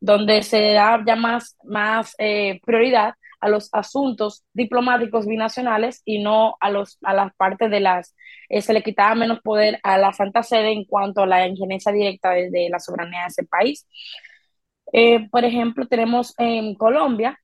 donde 0.00 0.42
se 0.42 0.72
da 0.72 1.02
ya 1.06 1.16
más, 1.16 1.56
más 1.64 2.14
eh, 2.18 2.60
prioridad 2.64 3.14
a 3.40 3.48
los 3.48 3.68
asuntos 3.72 4.44
diplomáticos 4.54 5.26
binacionales 5.26 6.00
y 6.06 6.22
no 6.22 6.56
a, 6.60 6.70
los, 6.70 6.98
a 7.02 7.14
las 7.14 7.34
partes 7.36 7.70
de 7.70 7.80
las... 7.80 8.16
Eh, 8.48 8.62
se 8.62 8.72
le 8.72 8.82
quitaba 8.82 9.14
menos 9.14 9.40
poder 9.42 9.78
a 9.82 9.98
la 9.98 10.12
Santa 10.14 10.42
Sede 10.42 10.72
en 10.72 10.84
cuanto 10.86 11.22
a 11.22 11.26
la 11.26 11.46
injerencia 11.46 11.92
directa 11.92 12.30
de, 12.30 12.68
la 12.70 12.80
soberanía 12.80 13.20
de 13.22 13.26
ese 13.28 13.44
país. 13.44 13.86
Eh, 14.92 15.28
por 15.30 15.44
ejemplo, 15.44 15.86
tenemos 15.86 16.34
en 16.38 16.74
Colombia 16.74 17.38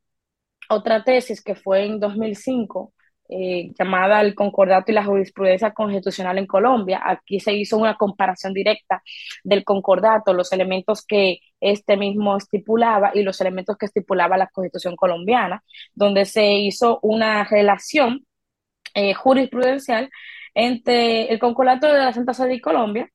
otra 0.70 1.04
tesis 1.04 1.42
que 1.42 1.54
fue 1.54 1.84
en 1.84 2.00
2005 2.00 2.94
eh, 3.32 3.72
llamada 3.78 4.20
el 4.20 4.34
Concordato 4.34 4.90
y 4.90 4.94
la 4.94 5.04
Jurisprudencia 5.04 5.72
Constitucional 5.72 6.38
en 6.38 6.46
Colombia. 6.46 7.00
Aquí 7.04 7.40
se 7.40 7.52
hizo 7.54 7.78
una 7.78 7.96
comparación 7.96 8.52
directa 8.52 9.02
del 9.44 9.64
concordato, 9.64 10.32
los 10.32 10.52
elementos 10.52 11.04
que 11.06 11.38
este 11.60 11.96
mismo 11.96 12.36
estipulaba 12.36 13.12
y 13.14 13.22
los 13.22 13.40
elementos 13.40 13.76
que 13.76 13.86
estipulaba 13.86 14.36
la 14.36 14.48
Constitución 14.48 14.96
colombiana, 14.96 15.62
donde 15.94 16.24
se 16.24 16.52
hizo 16.54 16.98
una 17.02 17.44
relación 17.44 18.26
eh, 18.94 19.14
jurisprudencial 19.14 20.10
entre 20.54 21.32
el 21.32 21.38
concordato 21.38 21.86
de 21.86 22.00
la 22.00 22.12
Santa 22.12 22.34
Sede 22.34 22.54
y 22.54 22.60
Colombia, 22.60 23.08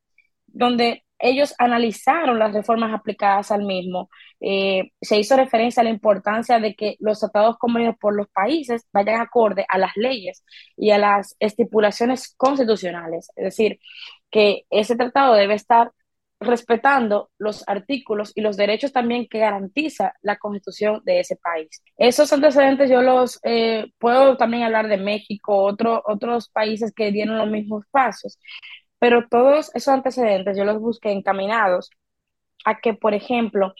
donde 0.48 1.05
ellos 1.20 1.54
analizaron 1.58 2.40
las 2.40 2.54
reformas 2.54 2.94
aplicadas 2.94 3.52
al 3.52 3.64
mismo. 3.64 4.10
Eh, 4.40 4.92
se 5.02 5.18
hizo 5.18 5.36
referencia 5.38 5.82
a 5.82 5.84
la 5.84 5.90
importancia 5.90 6.60
de 6.60 6.76
que 6.76 6.98
los 7.00 7.20
tratados 7.20 7.58
convenidos 7.58 7.96
por 8.00 8.16
los 8.16 8.28
países 8.30 8.86
vayan 8.92 9.22
acorde 9.22 9.66
a 9.70 9.78
las 9.78 9.92
leyes 9.96 10.44
y 10.78 10.92
a 10.92 10.98
las 10.98 11.36
estipulaciones 11.40 12.34
constitucionales. 12.38 13.30
Es 13.36 13.46
decir, 13.46 13.80
que 14.32 14.66
ese 14.70 14.96
tratado 14.96 15.34
debe 15.36 15.56
estar 15.56 15.92
respetando 16.40 17.32
los 17.38 17.68
artículos 17.68 18.32
y 18.36 18.42
los 18.42 18.58
derechos 18.58 18.92
también 18.92 19.28
que 19.30 19.40
garantiza 19.40 20.14
la 20.22 20.38
constitución 20.38 21.02
de 21.06 21.22
ese 21.22 21.38
país. 21.38 21.82
Esos 21.98 22.32
antecedentes 22.34 22.90
yo 22.90 23.02
los 23.02 23.40
eh, 23.44 23.88
puedo 24.00 24.38
también 24.38 24.64
hablar 24.64 24.88
de 24.88 24.98
México, 24.98 25.64
otro, 25.64 26.04
otros 26.06 26.50
países 26.50 26.94
que 26.94 27.12
dieron 27.12 27.38
los 27.38 27.50
mismos 27.50 27.86
pasos, 27.92 28.38
pero 29.00 29.28
todos 29.30 29.72
esos 29.76 29.94
antecedentes 29.94 30.58
yo 30.58 30.66
los 30.66 30.80
busqué 30.80 31.12
encaminados 31.12 31.90
a 32.66 32.80
que, 32.80 32.94
por 32.94 33.14
ejemplo, 33.14 33.74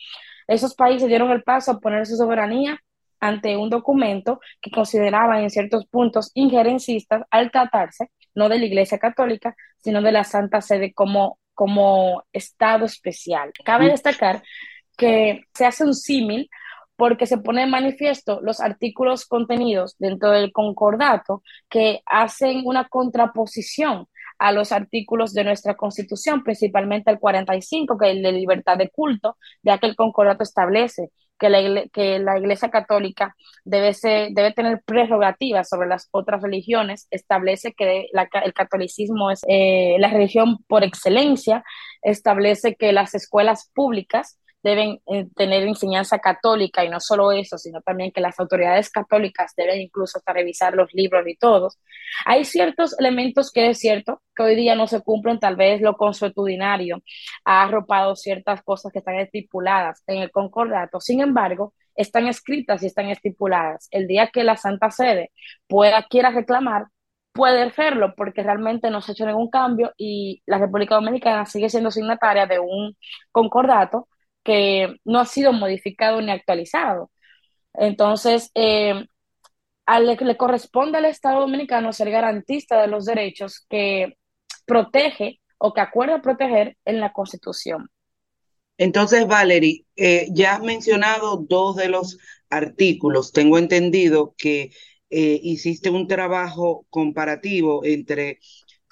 esos 0.46 0.74
países 0.74 1.08
dieron 1.08 1.30
el 1.30 1.42
paso 1.42 1.72
a 1.72 1.80
poner 1.80 2.06
su 2.06 2.16
soberanía 2.16 2.80
ante 3.18 3.56
un 3.56 3.70
documento 3.70 4.40
que 4.60 4.70
consideraba 4.70 5.40
en 5.40 5.50
ciertos 5.50 5.86
puntos 5.86 6.30
injerencistas 6.34 7.22
al 7.30 7.50
tratarse 7.50 8.10
no 8.34 8.48
de 8.48 8.58
la 8.58 8.66
Iglesia 8.66 8.98
Católica, 8.98 9.56
sino 9.78 10.02
de 10.02 10.12
la 10.12 10.22
Santa 10.22 10.60
Sede 10.60 10.92
como 10.92 11.38
como 11.56 12.22
estado 12.34 12.84
especial. 12.84 13.50
Cabe 13.64 13.88
destacar 13.88 14.42
que 14.96 15.40
se 15.54 15.64
hace 15.64 15.84
un 15.84 15.94
símil 15.94 16.50
porque 16.96 17.26
se 17.26 17.38
pone 17.38 17.62
en 17.62 17.70
manifiesto 17.70 18.40
los 18.42 18.60
artículos 18.60 19.26
contenidos 19.26 19.96
dentro 19.98 20.30
del 20.30 20.52
concordato 20.52 21.42
que 21.70 22.02
hacen 22.04 22.62
una 22.64 22.88
contraposición 22.88 24.06
a 24.38 24.52
los 24.52 24.72
artículos 24.72 25.32
de 25.32 25.44
nuestra 25.44 25.74
Constitución, 25.76 26.42
principalmente 26.42 27.10
el 27.10 27.18
45, 27.18 27.98
que 27.98 28.10
es 28.10 28.16
el 28.16 28.22
de 28.22 28.32
libertad 28.32 28.76
de 28.76 28.90
culto, 28.90 29.36
ya 29.62 29.78
que 29.78 29.86
el 29.86 29.96
concordato 29.96 30.42
establece 30.42 31.10
que 31.38 31.50
la, 31.50 31.86
que 31.92 32.18
la 32.18 32.38
Iglesia 32.38 32.70
Católica 32.70 33.36
debe, 33.64 33.92
ser, 33.92 34.30
debe 34.32 34.52
tener 34.52 34.82
prerrogativas 34.84 35.68
sobre 35.68 35.88
las 35.88 36.08
otras 36.10 36.42
religiones, 36.42 37.06
establece 37.10 37.72
que 37.72 38.06
el 38.12 38.52
catolicismo 38.54 39.30
es 39.30 39.40
eh, 39.48 39.96
la 39.98 40.08
religión 40.08 40.58
por 40.66 40.84
excelencia, 40.84 41.62
establece 42.02 42.74
que 42.76 42.92
las 42.92 43.14
escuelas 43.14 43.70
públicas 43.74 44.38
deben 44.62 45.00
eh, 45.06 45.26
tener 45.36 45.62
enseñanza 45.62 46.18
católica 46.18 46.84
y 46.84 46.88
no 46.88 47.00
solo 47.00 47.32
eso, 47.32 47.58
sino 47.58 47.80
también 47.82 48.12
que 48.12 48.20
las 48.20 48.38
autoridades 48.40 48.90
católicas 48.90 49.54
deben 49.56 49.80
incluso 49.80 50.18
hasta 50.18 50.32
revisar 50.32 50.74
los 50.74 50.92
libros 50.92 51.26
y 51.26 51.36
todos. 51.36 51.78
Hay 52.24 52.44
ciertos 52.44 52.98
elementos 52.98 53.52
que 53.52 53.70
es 53.70 53.78
cierto 53.78 54.22
que 54.34 54.42
hoy 54.42 54.56
día 54.56 54.74
no 54.74 54.86
se 54.86 55.02
cumplen, 55.02 55.38
tal 55.38 55.56
vez 55.56 55.80
lo 55.80 55.96
consuetudinario 55.96 57.02
ha 57.44 57.62
arropado 57.62 58.16
ciertas 58.16 58.62
cosas 58.62 58.92
que 58.92 58.98
están 59.00 59.16
estipuladas 59.16 60.02
en 60.06 60.22
el 60.22 60.30
concordato, 60.30 61.00
sin 61.00 61.20
embargo, 61.20 61.74
están 61.94 62.26
escritas 62.26 62.82
y 62.82 62.86
están 62.86 63.08
estipuladas. 63.08 63.88
El 63.90 64.06
día 64.06 64.28
que 64.32 64.44
la 64.44 64.56
Santa 64.56 64.90
Sede 64.90 65.30
pueda, 65.66 66.06
quiera 66.08 66.30
reclamar, 66.30 66.86
puede 67.32 67.62
hacerlo 67.62 68.14
porque 68.16 68.42
realmente 68.42 68.90
no 68.90 69.00
se 69.00 69.12
ha 69.12 69.14
hecho 69.14 69.26
ningún 69.26 69.50
cambio 69.50 69.92
y 69.96 70.42
la 70.46 70.58
República 70.58 70.96
Dominicana 70.96 71.46
sigue 71.46 71.68
siendo 71.68 71.90
signataria 71.90 72.46
de 72.46 72.58
un 72.58 72.96
concordato 73.30 74.08
que 74.46 74.96
no 75.04 75.18
ha 75.18 75.26
sido 75.26 75.52
modificado 75.52 76.22
ni 76.22 76.30
actualizado. 76.30 77.10
Entonces, 77.74 78.50
eh, 78.54 79.04
le, 80.00 80.36
corresponde 80.36 80.98
al 80.98 81.06
Estado 81.06 81.40
Dominicano 81.40 81.92
ser 81.92 82.10
garantista 82.10 82.80
de 82.80 82.86
los 82.86 83.04
derechos 83.04 83.66
que 83.68 84.16
protege 84.64 85.40
o 85.58 85.74
que 85.74 85.80
acuerda 85.80 86.22
proteger 86.22 86.76
en 86.84 87.00
la 87.00 87.12
Constitución. 87.12 87.90
Entonces, 88.78 89.26
Valerie, 89.26 89.84
eh, 89.96 90.28
ya 90.30 90.54
has 90.54 90.62
mencionado 90.62 91.38
dos 91.48 91.76
de 91.76 91.88
los 91.88 92.18
artículos. 92.48 93.32
Tengo 93.32 93.58
entendido 93.58 94.34
que 94.38 94.70
eh, 95.10 95.40
hiciste 95.42 95.90
un 95.90 96.06
trabajo 96.06 96.86
comparativo 96.90 97.84
entre 97.84 98.38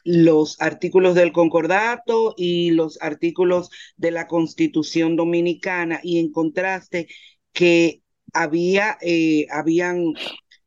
los 0.04 0.60
artículos 0.60 1.14
del 1.14 1.32
concordato 1.32 2.34
y 2.36 2.70
los 2.70 3.00
artículos 3.00 3.70
de 3.96 4.10
la 4.10 4.26
Constitución 4.28 5.16
Dominicana 5.16 6.00
y 6.02 6.18
encontraste 6.18 7.08
que 7.52 8.02
había, 8.32 8.98
eh, 9.00 9.46
habían 9.50 10.14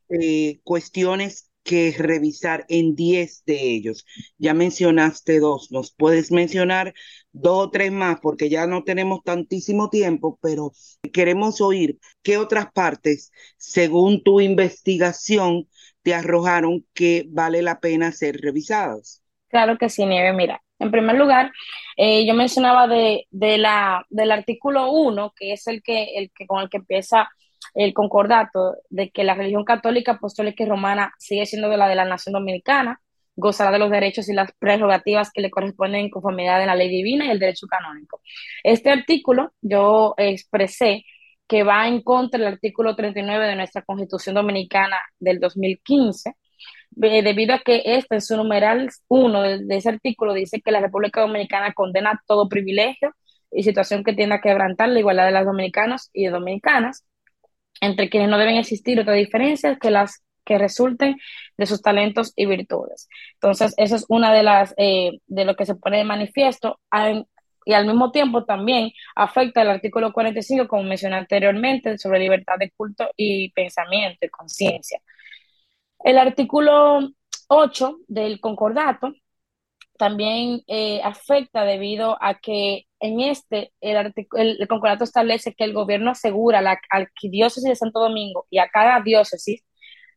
eh, 0.09 0.59
cuestiones 0.63 1.49
que 1.63 1.93
revisar 1.97 2.65
en 2.69 2.95
10 2.95 3.43
de 3.45 3.61
ellos. 3.75 4.05
Ya 4.37 4.53
mencionaste 4.53 5.39
dos, 5.39 5.69
nos 5.71 5.91
puedes 5.93 6.31
mencionar 6.31 6.93
dos 7.33 7.67
o 7.67 7.69
tres 7.69 7.91
más 7.91 8.19
porque 8.21 8.49
ya 8.49 8.67
no 8.67 8.83
tenemos 8.85 9.21
tantísimo 9.23 9.89
tiempo, 9.89 10.39
pero 10.41 10.71
queremos 11.13 11.59
oír 11.61 11.99
qué 12.23 12.37
otras 12.37 12.71
partes, 12.71 13.31
según 13.57 14.23
tu 14.23 14.39
investigación, 14.39 15.67
te 16.03 16.13
arrojaron 16.13 16.85
que 16.93 17.25
vale 17.29 17.61
la 17.61 17.81
pena 17.81 18.13
ser 18.13 18.37
revisadas. 18.37 19.21
Claro 19.49 19.77
que 19.77 19.89
sí, 19.89 20.05
Nieve. 20.05 20.33
Mira, 20.33 20.61
en 20.79 20.91
primer 20.91 21.15
lugar, 21.17 21.51
eh, 21.95 22.25
yo 22.25 22.33
mencionaba 22.33 22.87
de, 22.87 23.25
la, 23.31 24.05
del 24.09 24.31
artículo 24.31 24.91
1, 24.91 25.33
que 25.35 25.53
es 25.53 25.67
el 25.67 25.81
que, 25.81 26.17
el 26.17 26.31
que 26.35 26.45
con 26.47 26.61
el 26.61 26.69
que 26.69 26.77
empieza 26.77 27.29
el 27.73 27.93
concordato 27.93 28.75
de 28.89 29.09
que 29.11 29.23
la 29.23 29.35
religión 29.35 29.63
católica, 29.65 30.13
apostólica 30.13 30.63
y 30.63 30.67
romana 30.67 31.13
sigue 31.17 31.45
siendo 31.45 31.69
de 31.69 31.77
la 31.77 31.87
de 31.87 31.95
la 31.95 32.05
nación 32.05 32.33
dominicana, 32.33 33.01
gozará 33.35 33.71
de 33.71 33.79
los 33.79 33.91
derechos 33.91 34.29
y 34.29 34.33
las 34.33 34.51
prerrogativas 34.59 35.31
que 35.31 35.41
le 35.41 35.51
corresponden 35.51 36.01
en 36.01 36.09
conformidad 36.09 36.59
de 36.59 36.65
la 36.65 36.75
ley 36.75 36.89
divina 36.89 37.25
y 37.25 37.29
el 37.29 37.39
derecho 37.39 37.67
canónico. 37.67 38.21
Este 38.63 38.89
artículo 38.89 39.53
yo 39.61 40.15
expresé 40.17 41.05
que 41.47 41.63
va 41.63 41.87
en 41.87 42.01
contra 42.01 42.39
del 42.39 42.53
artículo 42.53 42.95
39 42.95 43.47
de 43.47 43.55
nuestra 43.55 43.83
Constitución 43.83 44.35
Dominicana 44.35 44.97
del 45.19 45.39
2015, 45.39 46.33
debido 46.97 47.53
a 47.53 47.59
que 47.59 47.81
este 47.85 48.15
en 48.15 48.21
su 48.21 48.35
numeral 48.37 48.89
1 49.07 49.41
de, 49.41 49.77
ese 49.77 49.89
artículo 49.89 50.33
dice 50.33 50.61
que 50.61 50.71
la 50.71 50.81
República 50.81 51.21
Dominicana 51.21 51.73
condena 51.73 52.21
todo 52.25 52.49
privilegio 52.49 53.13
y 53.51 53.63
situación 53.63 54.03
que 54.03 54.13
tienda 54.13 54.37
a 54.37 54.41
quebrantar 54.41 54.89
la 54.89 54.99
igualdad 54.99 55.25
de 55.25 55.31
las 55.31 55.45
dominicanos 55.45 56.09
y 56.13 56.25
dominicanas, 56.27 57.05
entre 57.81 58.09
quienes 58.09 58.29
no 58.29 58.37
deben 58.37 58.57
existir 58.57 58.99
otras 58.99 59.17
diferencias 59.17 59.77
que 59.79 59.91
las 59.91 60.23
que 60.43 60.57
resulten 60.57 61.17
de 61.57 61.65
sus 61.65 61.81
talentos 61.81 62.33
y 62.35 62.45
virtudes. 62.45 63.09
Entonces, 63.33 63.73
eso 63.77 63.97
es 63.97 64.05
una 64.07 64.33
de 64.33 64.43
las 64.43 64.73
eh, 64.77 65.19
de 65.27 65.45
lo 65.45 65.55
que 65.55 65.65
se 65.65 65.75
pone 65.75 65.97
de 65.97 66.05
manifiesto 66.05 66.79
y 67.65 67.73
al 67.73 67.85
mismo 67.85 68.11
tiempo 68.11 68.45
también 68.45 68.91
afecta 69.13 69.61
el 69.61 69.69
artículo 69.69 70.13
45, 70.13 70.69
como 70.69 70.83
mencioné 70.83 71.17
anteriormente, 71.17 71.97
sobre 71.97 72.19
libertad 72.19 72.55
de 72.57 72.71
culto 72.71 73.09
y 73.17 73.51
pensamiento 73.51 74.25
y 74.25 74.29
conciencia. 74.29 75.01
El 76.03 76.17
artículo 76.17 77.09
8 77.49 77.97
del 78.07 78.39
concordato 78.39 79.13
también 79.97 80.61
eh, 80.67 81.01
afecta 81.03 81.63
debido 81.65 82.17
a 82.21 82.35
que 82.35 82.85
en 82.99 83.21
este 83.21 83.73
el, 83.81 84.67
concordato 84.67 85.03
establece 85.03 85.53
que 85.53 85.63
el 85.63 85.73
gobierno 85.73 86.11
asegura 86.11 86.61
la 86.61 86.79
arquidiócesis 86.89 87.69
de 87.69 87.75
Santo 87.75 87.99
Domingo 87.99 88.47
y 88.49 88.59
a 88.59 88.69
cada 88.69 89.01
diócesis 89.01 89.63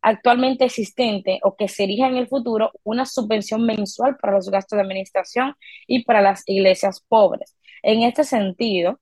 actualmente 0.03 0.65
existente 0.65 1.41
o 1.43 1.57
que 1.57 1.69
se 1.69 1.85
erija 1.85 2.09
en 2.09 2.17
el 2.17 2.29
futuro 2.29 2.73
una 2.85 3.07
subvención 3.07 3.65
mensual 3.67 4.17
para 4.17 4.35
los 4.35 4.51
gastos 4.51 4.77
de 4.77 4.83
administración 4.83 5.55
y 5.87 6.05
para 6.05 6.23
las 6.23 6.43
iglesias 6.47 7.05
pobres. 7.09 7.57
En 7.83 8.03
este 8.03 8.25
sentido, 8.25 9.01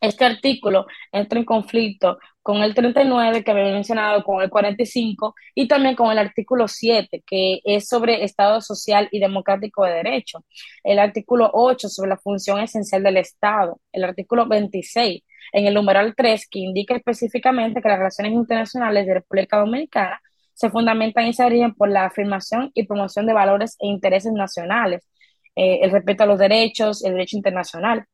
este 0.00 0.24
artículo 0.24 0.86
entra 1.12 1.38
en 1.38 1.44
conflicto 1.44 2.18
con 2.42 2.62
el 2.62 2.74
39 2.74 3.44
que 3.44 3.50
había 3.50 3.64
mencionado, 3.64 4.24
con 4.24 4.42
el 4.42 4.50
45 4.50 5.34
y 5.54 5.68
también 5.68 5.94
con 5.94 6.10
el 6.10 6.18
artículo 6.18 6.68
7 6.68 7.22
que 7.26 7.60
es 7.64 7.88
sobre 7.88 8.24
Estado 8.24 8.60
social 8.60 9.08
y 9.12 9.20
democrático 9.20 9.84
de 9.84 9.92
derecho, 9.92 10.44
el 10.84 10.98
artículo 10.98 11.50
8 11.52 11.88
sobre 11.88 12.10
la 12.10 12.16
función 12.16 12.60
esencial 12.60 13.02
del 13.02 13.18
Estado, 13.18 13.80
el 13.92 14.04
artículo 14.04 14.46
26 14.46 15.22
en 15.52 15.66
el 15.66 15.74
numeral 15.74 16.14
3 16.16 16.48
que 16.48 16.60
indica 16.60 16.94
específicamente 16.96 17.82
que 17.82 17.88
las 17.88 17.98
relaciones 17.98 18.32
internacionales 18.32 19.06
de 19.06 19.14
República 19.14 19.58
Dominicana 19.58 20.20
se 20.54 20.70
fundamentan 20.70 21.26
y 21.26 21.32
se 21.32 21.48
rigen 21.48 21.74
por 21.74 21.88
la 21.88 22.04
afirmación 22.06 22.70
y 22.74 22.84
promoción 22.84 23.26
de 23.26 23.32
valores 23.32 23.76
e 23.80 23.86
intereses 23.86 24.32
nacionales, 24.32 25.08
eh, 25.56 25.80
el 25.82 25.90
respeto 25.90 26.24
a 26.24 26.26
los 26.26 26.38
derechos, 26.38 27.02
el 27.02 27.12
derecho 27.12 27.36
internacional. 27.38 28.04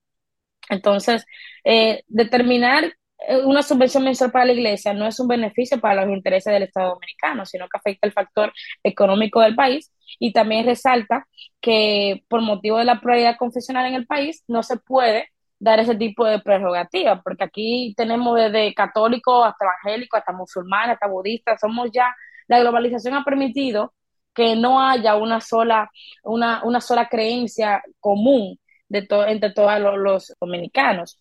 Entonces, 0.70 1.25
eh, 1.64 2.02
determinar 2.08 2.85
eh, 3.18 3.38
una 3.44 3.62
subvención 3.62 4.04
mensual 4.04 4.30
para 4.30 4.44
la 4.46 4.52
iglesia 4.52 4.92
no 4.92 5.06
es 5.06 5.18
un 5.20 5.28
beneficio 5.28 5.80
para 5.80 6.04
los 6.04 6.14
intereses 6.14 6.52
del 6.52 6.64
Estado 6.64 6.90
dominicano, 6.94 7.46
sino 7.46 7.68
que 7.68 7.78
afecta 7.78 8.06
el 8.06 8.12
factor 8.12 8.52
económico 8.82 9.40
del 9.40 9.54
país. 9.54 9.92
Y 10.18 10.32
también 10.32 10.66
resalta 10.66 11.26
que 11.61 12.25
por 12.28 12.40
motivo 12.40 12.78
de 12.78 12.85
la 12.85 13.00
pluralidad 13.00 13.37
confesional 13.38 13.87
en 13.87 13.94
el 13.94 14.06
país 14.06 14.44
no 14.49 14.62
se 14.62 14.76
puede 14.78 15.28
dar 15.58 15.80
ese 15.80 15.94
tipo 15.94 16.25
de 16.26 16.38
prerrogativa, 16.40 17.23
porque 17.23 17.44
aquí 17.44 17.94
tenemos 17.96 18.37
desde 18.37 18.75
católicos 18.75 19.46
hasta 19.46 19.64
evangélicos, 19.64 20.18
hasta 20.20 20.32
musulmanes, 20.32 20.94
hasta 20.94 21.06
budistas, 21.08 21.61
somos 21.61 21.90
ya, 21.92 22.14
la 22.46 22.61
globalización 22.61 23.14
ha 23.14 23.25
permitido 23.25 23.94
que 24.35 24.54
no 24.54 24.80
haya 24.82 25.16
una 25.16 25.40
sola, 25.40 25.90
una, 26.23 26.62
una 26.64 26.80
sola 26.80 27.08
creencia 27.08 27.82
común 28.00 28.58
de 28.88 29.06
entre 29.28 29.52
todos 29.52 29.80
los 29.80 30.34
dominicanos. 30.40 31.18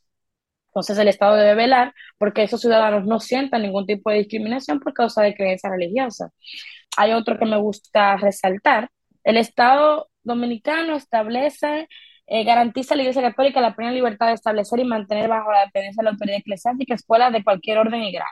Entonces 0.75 0.98
el 0.98 1.07
Estado 1.07 1.36
debe 1.38 1.55
velar 1.55 1.93
porque 2.17 2.43
esos 2.43 2.62
ciudadanos 2.62 3.05
no 3.05 3.19
sientan 3.22 3.62
ningún 3.62 3.86
tipo 3.86 4.10
de 4.10 4.17
discriminación 4.17 4.79
por 4.81 4.93
causa 4.93 5.22
de 5.24 5.34
creencia 5.34 5.69
religiosa. 5.69 6.31
Hay 6.98 7.13
otro 7.13 7.39
que 7.39 7.45
me 7.45 7.57
gusta 7.57 8.17
resaltar. 8.17 8.89
El 9.24 9.38
Estado 9.38 10.10
dominicano 10.24 10.95
establece, 10.95 11.88
eh, 12.27 12.43
garantiza 12.43 12.93
a 12.93 12.98
la 12.98 13.03
Iglesia 13.03 13.22
Católica 13.22 13.62
la 13.62 13.75
plena 13.75 13.91
libertad 13.93 14.27
de 14.27 14.34
establecer 14.34 14.79
y 14.79 14.86
mantener 14.86 15.29
bajo 15.29 15.51
la 15.51 15.65
dependencia 15.65 16.01
de 16.01 16.05
la 16.05 16.12
autoridad 16.12 16.39
eclesiástica 16.39 16.93
escuelas 16.95 17.31
de 17.34 17.43
cualquier 17.43 17.77
orden 17.77 18.03
y 18.03 18.12
grado. 18.12 18.29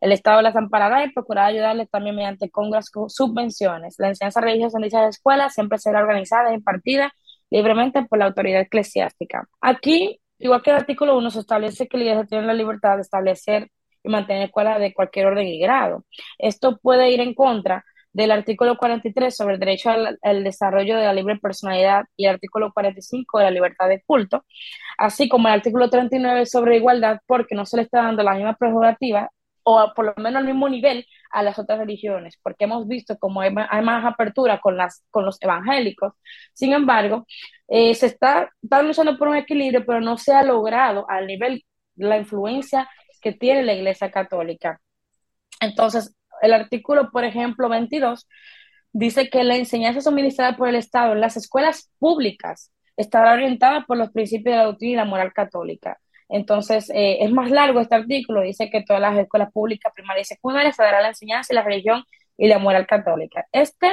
El 0.00 0.12
Estado 0.12 0.42
las 0.42 0.56
amparará 0.56 1.04
y 1.04 1.12
procurará 1.12 1.48
ayudarles 1.48 1.90
también 1.90 2.16
mediante 2.16 2.50
congresos 2.50 2.90
con 2.90 3.10
subvenciones. 3.10 3.96
La 3.98 4.08
enseñanza 4.08 4.40
religiosa 4.40 4.78
en 4.78 4.84
dichas 4.84 5.08
escuelas 5.10 5.54
siempre 5.54 5.78
será 5.78 6.00
organizada 6.00 6.52
y 6.52 6.54
impartida 6.56 7.12
libremente 7.52 8.04
por 8.04 8.18
la 8.18 8.26
autoridad 8.26 8.62
eclesiástica. 8.62 9.46
Aquí 9.60 10.18
Igual 10.42 10.60
que 10.60 10.70
el 10.70 10.76
artículo 10.76 11.16
1 11.16 11.30
se 11.30 11.38
establece 11.40 11.86
que 11.86 11.96
la 11.96 12.02
iglesia 12.02 12.24
tiene 12.26 12.46
la 12.46 12.54
libertad 12.54 12.96
de 12.96 13.02
establecer 13.02 13.70
y 14.02 14.08
mantener 14.08 14.42
escuelas 14.46 14.80
de 14.80 14.92
cualquier 14.92 15.26
orden 15.26 15.46
y 15.46 15.60
grado. 15.60 16.04
Esto 16.36 16.78
puede 16.82 17.12
ir 17.12 17.20
en 17.20 17.32
contra 17.32 17.84
del 18.12 18.32
artículo 18.32 18.76
43 18.76 19.34
sobre 19.36 19.54
el 19.54 19.60
derecho 19.60 19.90
al, 19.90 20.44
desarrollo 20.44 20.96
de 20.96 21.04
la 21.04 21.12
libre 21.12 21.38
personalidad 21.38 22.06
y 22.16 22.26
el 22.26 22.34
artículo 22.34 22.72
45 22.72 23.38
de 23.38 23.44
la 23.44 23.50
libertad 23.52 23.88
de 23.88 24.02
culto, 24.04 24.44
así 24.98 25.28
como 25.28 25.46
el 25.46 25.54
artículo 25.54 25.88
39 25.88 26.44
sobre 26.46 26.76
igualdad, 26.76 27.20
porque 27.26 27.54
no 27.54 27.64
se 27.64 27.76
le 27.76 27.84
está 27.84 28.02
dando 28.02 28.24
la 28.24 28.34
misma 28.34 28.54
prerrogativa 28.56 29.30
o 29.64 29.92
por 29.94 30.06
lo 30.06 30.14
menos 30.16 30.40
al 30.40 30.46
mismo 30.46 30.68
nivel 30.68 31.06
a 31.30 31.42
las 31.42 31.58
otras 31.58 31.78
religiones, 31.78 32.38
porque 32.42 32.64
hemos 32.64 32.86
visto 32.86 33.18
como 33.18 33.40
hay, 33.40 33.52
más 33.52 34.04
apertura 34.04 34.60
con, 34.60 34.76
las, 34.76 35.04
con 35.10 35.24
los 35.24 35.40
evangélicos. 35.40 36.14
Sin 36.52 36.72
embargo, 36.72 37.26
eh, 37.68 37.94
se 37.94 38.06
está, 38.06 38.50
está 38.62 38.82
luchando 38.82 39.16
por 39.18 39.28
un 39.28 39.36
equilibrio, 39.36 39.84
pero 39.86 40.00
no 40.00 40.18
se 40.18 40.32
ha 40.32 40.42
logrado 40.42 41.08
al 41.08 41.26
nivel 41.26 41.64
la 41.96 42.18
influencia 42.18 42.88
que 43.20 43.32
tiene 43.32 43.62
la 43.62 43.74
Iglesia 43.74 44.10
Católica. 44.10 44.80
Entonces, 45.60 46.14
el 46.42 46.52
artículo, 46.52 47.10
por 47.10 47.24
ejemplo, 47.24 47.68
22, 47.68 48.26
dice 48.92 49.30
que 49.30 49.44
la 49.44 49.56
enseñanza 49.56 50.00
suministrada 50.00 50.56
por 50.56 50.68
el 50.68 50.74
Estado 50.74 51.12
en 51.12 51.20
las 51.20 51.36
escuelas 51.36 51.90
públicas 51.98 52.72
estará 52.96 53.32
orientada 53.32 53.84
por 53.86 53.96
los 53.96 54.10
principios 54.10 54.52
de 54.52 54.58
la 54.58 54.64
doctrina 54.64 54.92
y 54.92 54.96
la 54.96 55.04
moral 55.04 55.32
católica. 55.32 55.98
Entonces, 56.32 56.90
eh, 56.90 57.18
es 57.20 57.30
más 57.30 57.50
largo 57.50 57.80
este 57.80 57.94
artículo, 57.94 58.40
dice 58.40 58.70
que 58.70 58.82
todas 58.82 59.02
las 59.02 59.18
escuelas 59.18 59.52
públicas 59.52 59.92
primarias 59.94 60.30
y 60.30 60.34
secundarias 60.34 60.76
se 60.76 60.82
dará 60.82 61.02
la 61.02 61.08
enseñanza 61.08 61.52
y 61.52 61.56
la 61.56 61.62
religión 61.62 62.04
y 62.38 62.48
la 62.48 62.58
moral 62.58 62.86
católica. 62.86 63.46
Este 63.52 63.92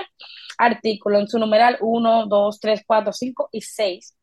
artículo 0.58 1.20
en 1.20 1.28
su 1.28 1.38
numeral 1.38 1.78
1, 1.82 2.28
2, 2.28 2.60
3, 2.60 2.84
4, 2.88 3.14
5 3.14 3.50
y 3.52 3.62
6 3.62 4.18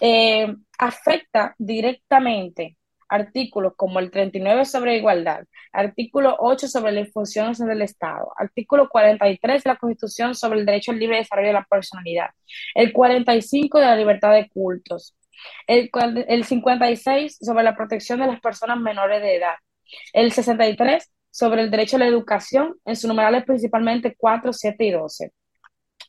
eh, 0.00 0.54
afecta 0.78 1.54
directamente 1.56 2.76
artículos 3.08 3.74
como 3.76 4.00
el 4.00 4.10
39 4.10 4.64
sobre 4.64 4.96
igualdad, 4.96 5.44
artículo 5.72 6.36
8 6.40 6.66
sobre 6.66 6.92
las 6.92 7.12
funciones 7.12 7.58
del 7.58 7.82
Estado, 7.82 8.32
artículo 8.36 8.88
43 8.88 9.62
de 9.62 9.70
la 9.70 9.76
Constitución 9.76 10.34
sobre 10.34 10.58
el 10.58 10.66
derecho 10.66 10.90
al 10.90 10.98
libre 10.98 11.18
desarrollo 11.18 11.48
de 11.48 11.54
la 11.54 11.66
personalidad, 11.70 12.30
el 12.74 12.92
45 12.92 13.78
de 13.78 13.86
la 13.86 13.96
libertad 13.96 14.32
de 14.32 14.48
cultos, 14.48 15.14
el, 15.66 15.90
el 16.28 16.44
56 16.44 17.38
sobre 17.40 17.64
la 17.64 17.76
protección 17.76 18.20
de 18.20 18.26
las 18.26 18.40
personas 18.40 18.78
menores 18.78 19.22
de 19.22 19.36
edad, 19.36 19.54
el 20.12 20.32
63 20.32 21.10
sobre 21.30 21.62
el 21.62 21.70
derecho 21.70 21.96
a 21.96 22.00
la 22.00 22.06
educación, 22.06 22.76
en 22.84 22.96
sus 22.96 23.08
numerales 23.08 23.44
principalmente 23.44 24.14
4, 24.16 24.52
7 24.52 24.84
y 24.84 24.90
12. 24.92 25.32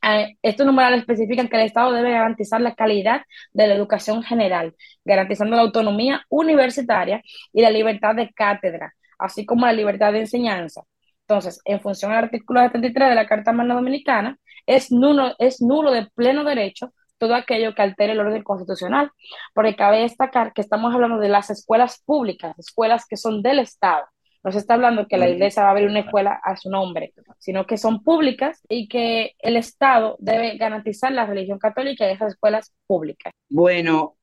Eh, 0.07 0.37
estos 0.41 0.65
numerales 0.65 0.99
especifican 0.99 1.47
que 1.47 1.57
el 1.57 1.63
Estado 1.63 1.91
debe 1.91 2.11
garantizar 2.11 2.61
la 2.61 2.75
calidad 2.75 3.21
de 3.53 3.67
la 3.67 3.73
educación 3.73 4.21
general, 4.23 4.75
garantizando 5.03 5.55
la 5.55 5.63
autonomía 5.63 6.23
universitaria 6.29 7.21
y 7.51 7.61
la 7.61 7.71
libertad 7.71 8.15
de 8.15 8.31
cátedra, 8.31 8.93
así 9.17 9.45
como 9.45 9.65
la 9.65 9.73
libertad 9.73 10.13
de 10.13 10.19
enseñanza. 10.19 10.83
Entonces, 11.21 11.59
en 11.65 11.81
función 11.81 12.11
al 12.11 12.25
artículo 12.25 12.61
73 12.61 13.09
de 13.09 13.15
la 13.15 13.25
Carta 13.25 13.51
Magna 13.51 13.73
Dominicana, 13.73 14.37
es 14.67 14.91
nulo, 14.91 15.33
es 15.39 15.61
nulo 15.61 15.91
de 15.91 16.07
pleno 16.13 16.43
derecho 16.43 16.93
todo 17.17 17.35
aquello 17.35 17.73
que 17.73 17.81
altere 17.81 18.13
el 18.13 18.19
orden 18.19 18.43
constitucional, 18.43 19.11
porque 19.53 19.75
cabe 19.75 19.99
destacar 19.99 20.53
que 20.53 20.61
estamos 20.61 20.93
hablando 20.93 21.19
de 21.19 21.29
las 21.29 21.49
escuelas 21.49 22.01
públicas, 22.05 22.57
escuelas 22.59 23.05
que 23.07 23.17
son 23.17 23.41
del 23.41 23.59
Estado. 23.59 24.05
No 24.43 24.51
se 24.51 24.59
está 24.59 24.75
hablando 24.75 25.07
que 25.07 25.17
la 25.17 25.27
iglesia 25.27 25.63
va 25.63 25.69
a 25.69 25.71
abrir 25.71 25.89
una 25.89 26.01
escuela 26.01 26.39
a 26.43 26.55
su 26.55 26.69
nombre, 26.69 27.13
sino 27.39 27.65
que 27.65 27.77
son 27.77 28.03
públicas 28.03 28.61
y 28.69 28.87
que 28.87 29.31
el 29.39 29.57
Estado 29.57 30.17
debe 30.19 30.57
garantizar 30.57 31.11
la 31.11 31.25
religión 31.25 31.57
católica 31.57 32.05
en 32.05 32.11
esas 32.11 32.33
escuelas 32.33 32.71
públicas. 32.85 33.33
Bueno, 33.49 34.17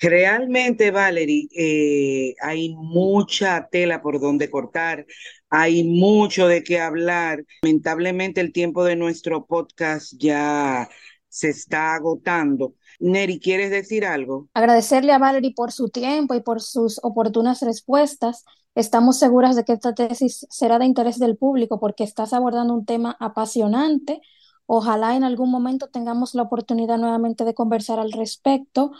Realmente, 0.00 0.90
Valerie, 0.90 1.48
eh, 1.56 2.34
hay 2.42 2.74
mucha 2.74 3.68
tela 3.70 4.02
por 4.02 4.20
donde 4.20 4.50
cortar, 4.50 5.06
hay 5.48 5.84
mucho 5.84 6.46
de 6.46 6.62
qué 6.62 6.78
hablar. 6.78 7.44
Lamentablemente 7.62 8.40
el 8.42 8.52
tiempo 8.52 8.84
de 8.84 8.96
nuestro 8.96 9.46
podcast 9.46 10.12
ya 10.18 10.90
se 11.34 11.48
está 11.48 11.96
agotando. 11.96 12.74
Neri, 13.00 13.40
¿quieres 13.40 13.68
decir 13.68 14.06
algo? 14.06 14.48
Agradecerle 14.54 15.12
a 15.12 15.18
Valerie 15.18 15.52
por 15.52 15.72
su 15.72 15.88
tiempo 15.88 16.36
y 16.36 16.40
por 16.40 16.62
sus 16.62 17.00
oportunas 17.02 17.60
respuestas. 17.62 18.44
Estamos 18.76 19.18
seguras 19.18 19.56
de 19.56 19.64
que 19.64 19.72
esta 19.72 19.96
tesis 19.96 20.46
será 20.48 20.78
de 20.78 20.84
interés 20.84 21.18
del 21.18 21.36
público 21.36 21.80
porque 21.80 22.04
estás 22.04 22.32
abordando 22.32 22.72
un 22.72 22.84
tema 22.84 23.16
apasionante. 23.18 24.20
Ojalá 24.66 25.16
en 25.16 25.24
algún 25.24 25.50
momento 25.50 25.88
tengamos 25.88 26.36
la 26.36 26.42
oportunidad 26.42 26.98
nuevamente 26.98 27.44
de 27.44 27.52
conversar 27.52 27.98
al 27.98 28.12
respecto. 28.12 28.92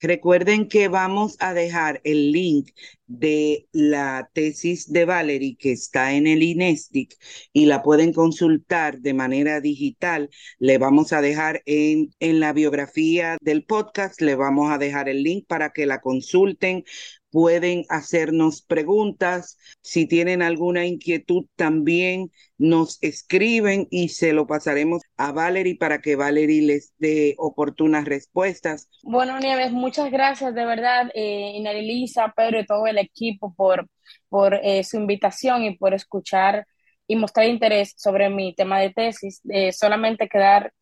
Recuerden 0.00 0.68
que 0.68 0.86
vamos 0.86 1.36
a 1.40 1.54
dejar 1.54 2.00
el 2.04 2.30
link 2.30 2.70
de 3.08 3.66
la 3.72 4.30
tesis 4.32 4.92
de 4.92 5.04
Valerie 5.04 5.56
que 5.58 5.72
está 5.72 6.12
en 6.12 6.28
el 6.28 6.42
INESTIC 6.42 7.16
y 7.52 7.66
la 7.66 7.82
pueden 7.82 8.12
consultar 8.12 9.00
de 9.00 9.14
manera 9.14 9.60
digital. 9.60 10.30
Le 10.58 10.78
vamos 10.78 11.12
a 11.12 11.20
dejar 11.20 11.62
en, 11.66 12.10
en 12.20 12.38
la 12.38 12.52
biografía 12.52 13.38
del 13.40 13.64
podcast, 13.64 14.20
le 14.20 14.36
vamos 14.36 14.70
a 14.70 14.78
dejar 14.78 15.08
el 15.08 15.24
link 15.24 15.46
para 15.48 15.70
que 15.70 15.86
la 15.86 16.00
consulten 16.00 16.84
pueden 17.30 17.84
hacernos 17.88 18.62
preguntas. 18.62 19.58
Si 19.80 20.06
tienen 20.06 20.42
alguna 20.42 20.86
inquietud, 20.86 21.46
también 21.56 22.30
nos 22.56 22.98
escriben 23.02 23.86
y 23.90 24.08
se 24.08 24.32
lo 24.32 24.46
pasaremos 24.46 25.02
a 25.16 25.32
Valerie 25.32 25.76
para 25.76 26.00
que 26.00 26.16
Valerie 26.16 26.62
les 26.62 26.94
dé 26.98 27.34
oportunas 27.38 28.04
respuestas. 28.04 28.88
Bueno, 29.02 29.38
Nieves, 29.38 29.72
muchas 29.72 30.10
gracias 30.10 30.54
de 30.54 30.64
verdad, 30.64 31.10
eh, 31.14 31.60
Lisa, 31.82 32.32
Pedro 32.36 32.60
y 32.60 32.66
todo 32.66 32.86
el 32.86 32.98
equipo 32.98 33.54
por, 33.54 33.88
por 34.28 34.54
eh, 34.54 34.82
su 34.84 34.96
invitación 34.96 35.64
y 35.64 35.76
por 35.76 35.94
escuchar 35.94 36.66
y 37.06 37.16
mostrar 37.16 37.46
interés 37.46 37.94
sobre 37.96 38.28
mi 38.28 38.54
tema 38.54 38.80
de 38.80 38.90
tesis. 38.90 39.40
Eh, 39.48 39.72
solamente 39.72 40.28
quedar 40.28 40.72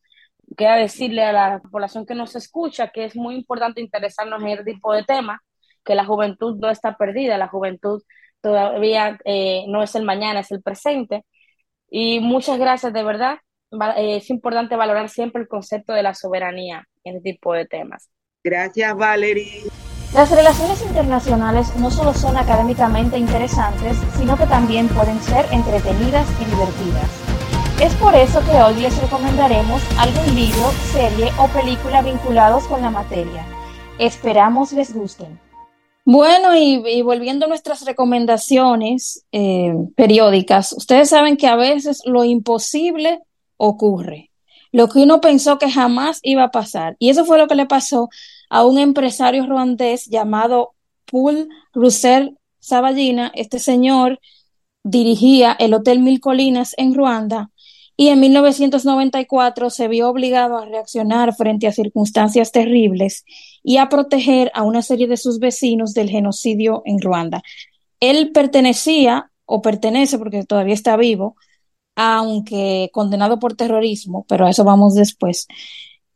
queda 0.55 0.77
decirle 0.77 1.23
a 1.23 1.33
la 1.33 1.59
población 1.59 2.05
que 2.05 2.15
nos 2.15 2.35
escucha 2.35 2.89
que 2.89 3.03
es 3.03 3.17
muy 3.17 3.35
importante 3.35 3.81
interesarnos 3.81 4.41
en 4.41 4.47
este 4.47 4.63
tipo 4.63 4.93
de 4.93 5.03
temas 5.03 5.39
que 5.87 5.95
la 5.95 6.05
juventud 6.05 6.57
no 6.59 6.69
está 6.69 6.97
perdida, 6.97 7.37
la 7.37 7.47
juventud 7.47 8.03
todavía 8.41 9.17
eh, 9.23 9.63
no 9.69 9.81
es 9.81 9.95
el 9.95 10.03
mañana, 10.03 10.41
es 10.41 10.51
el 10.51 10.61
presente. 10.61 11.23
Y 11.89 12.19
muchas 12.19 12.59
gracias, 12.59 12.91
de 12.91 13.03
verdad. 13.03 13.37
Eh, 13.95 14.17
es 14.17 14.29
importante 14.29 14.75
valorar 14.75 15.09
siempre 15.09 15.41
el 15.41 15.47
concepto 15.47 15.93
de 15.93 16.03
la 16.03 16.13
soberanía 16.13 16.83
en 17.05 17.17
este 17.17 17.31
tipo 17.31 17.53
de 17.53 17.65
temas. 17.65 18.09
Gracias, 18.43 18.95
Valerie. 18.95 19.63
Las 20.13 20.29
relaciones 20.31 20.81
internacionales 20.81 21.73
no 21.77 21.89
solo 21.89 22.13
son 22.13 22.35
académicamente 22.37 23.17
interesantes, 23.17 23.97
sino 24.17 24.37
que 24.37 24.45
también 24.45 24.87
pueden 24.89 25.21
ser 25.21 25.45
entretenidas 25.51 26.27
y 26.41 26.45
divertidas. 26.45 27.37
Es 27.81 27.93
por 27.95 28.15
eso 28.15 28.41
que 28.41 28.57
hoy 28.61 28.81
les 28.81 28.99
recomendaremos 29.01 29.81
algún 29.99 30.35
libro, 30.35 30.69
serie 30.91 31.29
o 31.37 31.47
película 31.49 32.01
vinculados 32.01 32.67
con 32.67 32.81
la 32.81 32.89
materia. 32.89 33.45
Esperamos 33.99 34.73
les 34.73 34.93
gusten. 34.93 35.46
Bueno, 36.09 36.55
y, 36.55 37.01
volviendo 37.01 37.45
a 37.45 37.49
nuestras 37.49 37.83
recomendaciones 37.83 39.25
eh, 39.33 39.73
periódicas, 39.97 40.71
ustedes 40.71 41.09
saben 41.09 41.35
que 41.35 41.47
a 41.47 41.57
veces 41.57 42.01
lo 42.05 42.23
imposible 42.23 43.19
ocurre, 43.57 44.31
lo 44.71 44.87
que 44.87 44.99
uno 44.99 45.19
pensó 45.19 45.57
que 45.57 45.69
jamás 45.69 46.19
iba 46.23 46.43
a 46.43 46.51
pasar. 46.51 46.95
Y 46.97 47.09
eso 47.09 47.25
fue 47.25 47.37
lo 47.37 47.49
que 47.49 47.55
le 47.55 47.65
pasó 47.65 48.07
a 48.49 48.65
un 48.65 48.77
empresario 48.77 49.45
ruandés 49.47 50.05
llamado 50.05 50.75
Paul 51.11 51.49
Russell 51.73 52.35
Saballina. 52.61 53.29
Este 53.35 53.59
señor 53.59 54.21
dirigía 54.83 55.57
el 55.59 55.73
Hotel 55.73 55.99
Mil 55.99 56.21
Colinas 56.21 56.73
en 56.77 56.95
Ruanda 56.95 57.49
y 57.99 58.09
en 58.09 58.19
1994 58.19 59.71
se 59.71 59.87
vio 59.87 60.07
obligado 60.09 60.57
a 60.57 60.65
reaccionar 60.65 61.35
frente 61.35 61.65
a 61.65 61.71
circunstancias 61.71 62.51
terribles 62.51 63.25
y 63.63 63.77
a 63.77 63.89
proteger 63.89 64.51
a 64.53 64.61
una 64.61 64.83
serie 64.83 65.07
de 65.07 65.17
sus 65.17 65.39
vecinos 65.39 65.95
del 65.95 66.09
genocidio 66.09 66.83
en 66.85 67.01
Ruanda. 67.01 67.41
Él 67.99 68.31
pertenecía 68.31 69.31
o 69.45 69.63
pertenece, 69.63 70.19
porque 70.19 70.45
todavía 70.45 70.75
está 70.75 70.95
vivo, 70.95 71.35
aunque 71.95 72.91
condenado 72.93 73.39
por 73.39 73.55
terrorismo, 73.55 74.25
pero 74.29 74.45
a 74.45 74.51
eso 74.51 74.63
vamos 74.63 74.93
después, 74.93 75.47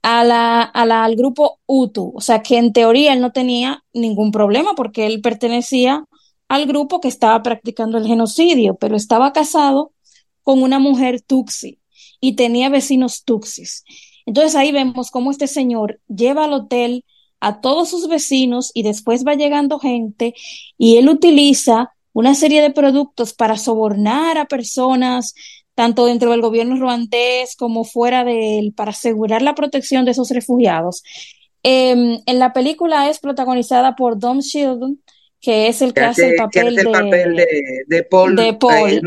al 0.04 1.16
grupo 1.16 1.60
Hutu. 1.66 2.14
O 2.16 2.22
sea 2.22 2.44
que 2.44 2.60
en 2.60 2.74
teoría 2.74 3.14
él 3.14 3.22
no 3.22 3.32
tenía 3.32 3.84
ningún 3.92 4.32
problema 4.32 4.74
porque 4.76 5.08
él 5.08 5.22
pertenecía 5.22 6.06
al 6.48 6.68
grupo 6.68 7.00
que 7.02 7.08
estaba 7.08 7.42
practicando 7.42 7.98
el 7.98 8.06
genocidio, 8.06 8.76
pero 8.76 8.96
estaba 8.96 9.34
casado 9.34 9.94
con 10.44 10.62
una 10.64 10.80
mujer 10.80 11.22
Tuxi 11.22 11.80
y 12.20 12.36
tenía 12.36 12.70
vecinos 12.70 13.24
Tuxis. 13.24 13.84
Entonces 14.26 14.56
ahí 14.56 14.72
vemos 14.72 15.12
cómo 15.12 15.32
este 15.32 15.48
señor 15.48 16.00
lleva 16.08 16.46
al 16.46 16.54
hotel 16.54 17.06
a 17.40 17.60
todos 17.60 17.90
sus 17.90 18.08
vecinos 18.08 18.72
y 18.74 18.84
después 18.84 19.26
va 19.26 19.34
llegando 19.34 19.80
gente 19.80 20.36
y 20.78 20.98
él 20.98 21.10
utiliza 21.10 21.92
una 22.14 22.36
serie 22.36 22.62
de 22.62 22.72
productos 22.72 23.34
para 23.34 23.58
sobornar 23.58 24.38
a 24.38 24.46
personas, 24.46 25.34
tanto 25.76 26.06
dentro 26.06 26.32
del 26.32 26.42
gobierno 26.42 26.76
ruandés 26.76 27.56
como 27.56 27.84
fuera 27.84 28.24
de 28.24 28.60
él, 28.60 28.74
para 28.76 28.92
asegurar 28.92 29.42
la 29.42 29.56
protección 29.56 30.06
de 30.06 30.12
esos 30.12 30.30
refugiados. 30.30 31.04
Em, 31.64 32.20
en 32.26 32.40
la 32.40 32.54
película 32.54 33.10
es 33.10 33.20
protagonizada 33.20 33.96
por 33.96 34.20
Dom 34.20 34.40
Sheldon, 34.40 35.00
que 35.40 35.68
es 35.68 35.82
el 35.82 35.94
que, 35.94 36.02
hace, 36.02 36.30
el 36.30 36.36
papel, 36.36 36.76
de, 36.76 38.04
Paul, 38.04 38.36
de 38.36 38.54
Paul 38.54 39.02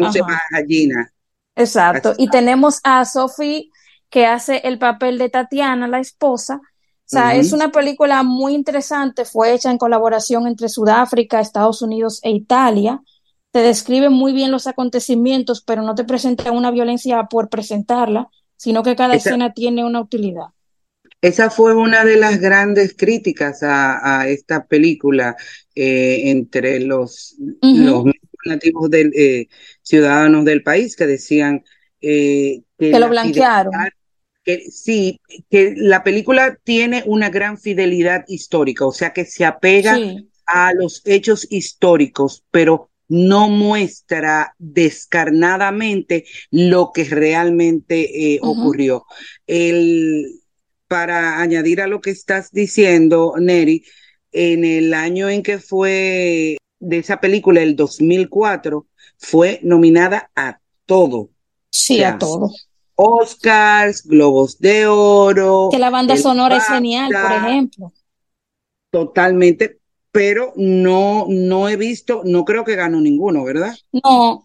Gallina. 0.51 1.14
Exacto. 1.57 2.15
Y 2.19 2.29
tenemos 2.29 2.81
a 2.83 3.05
Sophie, 3.05 3.71
que 4.11 4.27
hace 4.27 4.59
el 4.65 4.79
papel 4.79 5.19
de 5.19 5.29
Tatiana, 5.29 5.89
la 5.89 5.99
esposa, 5.99 6.61
o 7.07 7.09
sea, 7.17 7.37
es 7.37 7.53
una 7.53 7.71
película 7.71 8.23
muy 8.23 8.55
interesante, 8.55 9.27
fue 9.27 9.53
hecha 9.53 9.71
en 9.71 9.77
colaboración 9.77 10.47
entre 10.47 10.71
Sudáfrica, 10.71 11.39
Estados 11.39 11.83
Unidos 11.83 12.19
e 12.23 12.31
Italia. 12.31 13.03
Te 13.51 13.61
describe 13.61 14.09
muy 14.09 14.33
bien 14.33 14.51
los 14.51 14.67
acontecimientos, 14.67 15.63
pero 15.63 15.83
no 15.83 15.95
te 15.95 16.05
presenta 16.05 16.51
una 16.51 16.71
violencia 16.71 17.23
por 17.25 17.51
presentarla, 17.51 18.31
sino 18.57 18.83
que 18.83 18.97
cada 18.97 19.15
escena 19.15 19.53
tiene 19.53 19.85
una 19.85 20.01
utilidad. 20.01 20.47
Esa 21.21 21.51
fue 21.51 21.75
una 21.75 22.05
de 22.05 22.17
las 22.17 22.41
grandes 22.41 22.95
críticas 22.97 23.63
a, 23.63 24.27
esta 24.27 24.65
película 24.65 25.37
eh, 25.75 26.31
entre 26.31 26.81
los, 26.81 27.37
nativos 28.47 28.91
del, 28.91 29.13
eh, 29.15 29.49
ciudadanos 29.85 30.45
del 30.45 30.65
país 30.65 30.97
que 30.97 31.07
decían 31.07 31.63
eh, 32.01 32.63
que, 32.79 32.99
lo 32.99 33.09
blanquearon. 33.09 33.73
que 34.43 34.71
sí, 34.71 35.21
que 35.49 35.75
la 35.77 36.03
película 36.03 36.59
tiene 36.65 37.05
una 37.07 37.31
gran 37.31 37.59
fidelidad 37.59 38.25
histórica, 38.27 38.85
o 38.87 38.93
sea 38.93 39.13
que 39.13 39.25
se 39.25 39.45
apega 39.45 39.97
a 40.47 40.75
los 40.75 41.03
hechos 41.05 41.47
históricos, 41.51 42.45
pero 42.51 42.91
no 43.09 43.49
muestra 43.49 44.55
descarnadamente 44.59 46.25
lo 46.51 46.91
que 46.93 47.05
realmente 47.05 48.35
eh, 48.35 48.39
ocurrió. 48.43 49.05
El, 49.47 50.41
para 50.89 51.41
añadir 51.41 51.81
a 51.81 51.87
lo 51.87 52.01
que 52.01 52.11
estás 52.11 52.51
diciendo, 52.51 53.35
Neri, 53.39 53.85
en 54.33 54.65
el 54.65 54.95
año 54.95 55.29
en 55.29 55.43
que 55.43 55.59
fue 55.59 56.57
de 56.85 56.99
esa 56.99 57.21
película, 57.21 57.61
el 57.61 57.77
2004, 57.77 58.87
fue 59.19 59.61
nominada 59.63 60.31
a 60.37 60.61
todo. 60.87 61.31
Sí, 61.71 62.03
a 62.03 62.19
todo. 62.19 62.51
Oscars, 62.95 64.05
Globos 64.07 64.59
de 64.59 64.87
Oro. 64.87 65.69
Que 65.71 65.79
la 65.79 65.91
banda 65.91 66.17
sonora 66.17 66.57
es 66.57 66.65
genial, 66.67 67.11
por 67.13 67.33
ejemplo. 67.33 67.93
Totalmente, 68.91 69.81
pero 70.13 70.53
no, 70.57 71.27
no 71.29 71.69
he 71.69 71.77
visto, 71.77 72.23
no 72.25 72.45
creo 72.45 72.65
que 72.65 72.77
ganó 72.77 73.01
ninguno, 73.01 73.43
¿verdad? 73.43 73.75
No, 73.91 74.45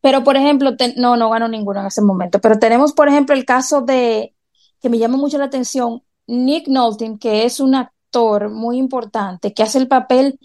pero 0.00 0.24
por 0.24 0.36
ejemplo, 0.36 0.72
no, 0.96 1.16
no 1.16 1.30
ganó 1.30 1.46
ninguno 1.46 1.80
en 1.80 1.86
ese 1.86 2.02
momento. 2.02 2.40
Pero 2.40 2.58
tenemos, 2.58 2.92
por 2.92 3.08
ejemplo, 3.08 3.34
el 3.34 3.44
caso 3.44 3.82
de, 3.82 4.34
que 4.82 4.88
me 4.88 4.98
llama 4.98 5.16
mucho 5.16 5.38
la 5.38 5.44
atención, 5.44 6.02
Nick 6.26 6.66
Nolte, 6.66 7.16
que 7.20 7.44
es 7.44 7.60
un 7.60 7.76
actor 7.76 8.50
muy 8.50 8.78
importante, 8.78 9.54
que 9.54 9.62
hace 9.62 9.78
el 9.78 9.86
papel 9.86 10.38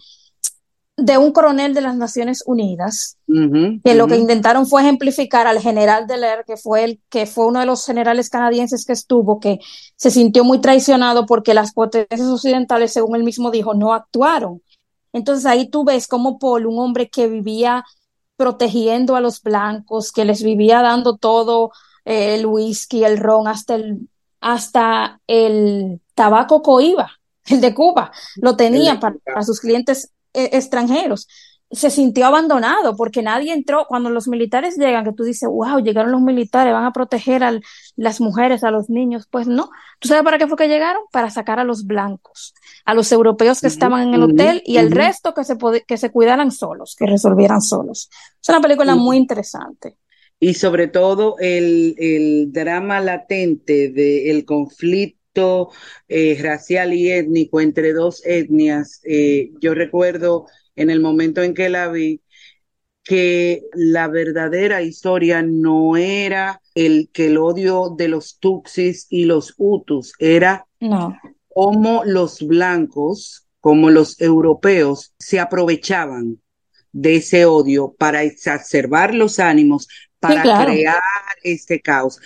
de 1.02 1.18
un 1.18 1.32
coronel 1.32 1.74
de 1.74 1.82
las 1.82 1.96
Naciones 1.96 2.44
Unidas, 2.46 3.18
que 3.28 3.96
lo 3.96 4.08
que 4.08 4.18
intentaron 4.18 4.66
fue 4.66 4.82
ejemplificar 4.82 5.48
al 5.48 5.60
general 5.60 6.08
Deler, 6.08 6.44
que 6.46 6.58
fue 6.58 6.84
el 6.84 7.02
que 7.10 7.26
fue 7.26 7.46
uno 7.46 7.60
de 7.60 7.66
los 7.66 7.86
generales 7.86 8.30
canadienses 8.30 8.86
que 8.86 8.94
estuvo, 8.94 9.40
que 9.40 9.60
se 9.96 10.12
sintió 10.12 10.44
muy 10.44 10.60
traicionado 10.62 11.26
porque 11.26 11.54
las 11.54 11.74
potencias 11.74 12.28
occidentales, 12.28 12.94
según 12.94 13.16
él 13.16 13.24
mismo 13.24 13.52
dijo, 13.52 13.74
no 13.74 13.94
actuaron. 13.94 14.62
Entonces 15.14 15.46
ahí 15.46 15.70
tú 15.70 15.84
ves 15.84 16.08
como 16.08 16.40
Paul, 16.40 16.68
un 16.68 16.80
hombre 16.80 17.10
que 17.10 17.28
vivía 17.28 17.84
protegiendo 18.38 19.16
a 19.16 19.22
los 19.22 19.42
blancos, 19.42 20.12
que 20.12 20.26
les 20.26 20.44
vivía 20.44 20.82
dando 20.82 21.18
todo 21.18 21.72
eh, 22.06 22.36
el 22.36 22.46
whisky, 22.46 23.04
el 23.04 23.18
ron, 23.18 23.48
hasta 23.48 23.76
el, 23.76 24.08
hasta 24.40 25.20
el 25.28 26.02
tabaco 26.16 26.62
coiba, 26.62 27.12
el 27.46 27.62
de 27.62 27.74
Cuba, 27.74 28.12
lo 28.38 28.56
tenía 28.56 29.00
para, 29.00 29.16
para 29.26 29.44
sus 29.44 29.60
clientes 29.60 30.12
eh, 30.34 30.50
extranjeros. 30.54 31.28
Se 31.72 31.92
sintió 31.92 32.26
abandonado 32.26 32.96
porque 32.96 33.22
nadie 33.22 33.54
entró. 33.54 33.86
Cuando 33.88 34.10
los 34.10 34.28
militares 34.28 34.76
llegan, 34.76 35.04
que 35.04 35.14
tú 35.14 35.24
dices, 35.24 35.48
wow, 35.48 35.80
llegaron 35.80 36.12
los 36.12 36.22
militares, 36.22 36.74
van 36.74 36.86
a 36.86 36.92
proteger 36.92 37.44
a 37.44 37.60
las 37.96 38.20
mujeres, 38.20 38.64
a 38.64 38.72
los 38.72 38.90
niños. 38.90 39.28
Pues 39.30 39.48
no. 39.48 39.70
¿Tú 40.00 40.08
sabes 40.08 40.24
para 40.24 40.40
qué 40.40 40.48
fue 40.48 40.58
que 40.58 40.68
llegaron? 40.68 41.04
Para 41.12 41.30
sacar 41.30 41.60
a 41.60 41.64
los 41.64 41.86
blancos, 41.86 42.56
a 42.86 42.96
los 42.96 43.12
europeos 43.12 43.62
que 43.62 43.68
estaban 43.68 44.08
en 44.08 44.14
el 44.16 44.24
hotel 44.24 44.64
y 44.66 44.78
el 44.78 44.90
resto 44.90 45.36
que 45.36 45.44
se, 45.44 45.58
que 45.88 45.98
se 45.98 46.12
cuidaran 46.12 46.52
solos, 46.52 46.96
que 46.98 47.06
resolvieran 47.06 47.62
solos. 47.62 48.10
Es 48.42 48.50
una 48.50 48.62
película 48.62 48.96
muy 48.96 49.18
interesante 49.18 49.98
y 50.40 50.54
sobre 50.54 50.88
todo 50.88 51.36
el, 51.40 51.96
el 51.98 52.52
drama 52.54 53.02
latente 53.02 53.90
del 53.90 54.46
conflicto 54.46 55.19
eh, 56.08 56.40
racial 56.42 56.94
y 56.94 57.12
étnico 57.12 57.62
entre 57.62 57.94
dos 57.94 58.22
etnias. 58.26 59.02
Eh, 59.04 59.52
yo 59.60 59.74
recuerdo 59.74 60.48
en 60.76 60.90
el 60.90 61.00
momento 61.00 61.44
en 61.44 61.54
que 61.54 61.70
la 61.70 61.90
vi 61.90 62.22
que 63.04 63.64
la 63.74 64.08
verdadera 64.08 64.84
historia 64.84 65.42
no 65.42 65.98
era 65.98 66.62
el 66.76 67.10
que 67.12 67.28
el 67.28 67.38
odio 67.38 67.96
de 67.98 68.08
los 68.08 68.38
Tutsis 68.38 69.08
y 69.10 69.26
los 69.26 69.56
Hutus, 69.58 70.14
era 70.20 70.68
no. 70.80 71.18
cómo 71.48 72.04
los 72.06 72.46
blancos, 72.46 73.48
como 73.60 73.90
los 73.90 74.22
europeos, 74.22 75.14
se 75.18 75.40
aprovechaban 75.40 76.40
de 76.92 77.16
ese 77.16 77.46
odio 77.46 77.96
para 77.98 78.24
exacerbar 78.24 79.16
los 79.16 79.40
ánimos, 79.40 79.88
para 80.20 80.44
crear 80.44 81.02
este 81.44 81.82
caos. 81.82 82.20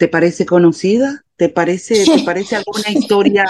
¿Te 0.00 0.08
parece 0.08 0.46
conocida? 0.46 1.26
¿Te 1.36 1.50
parece, 1.50 2.06
¿te 2.06 2.22
parece 2.22 2.56
alguna 2.56 2.88
historia 2.88 3.44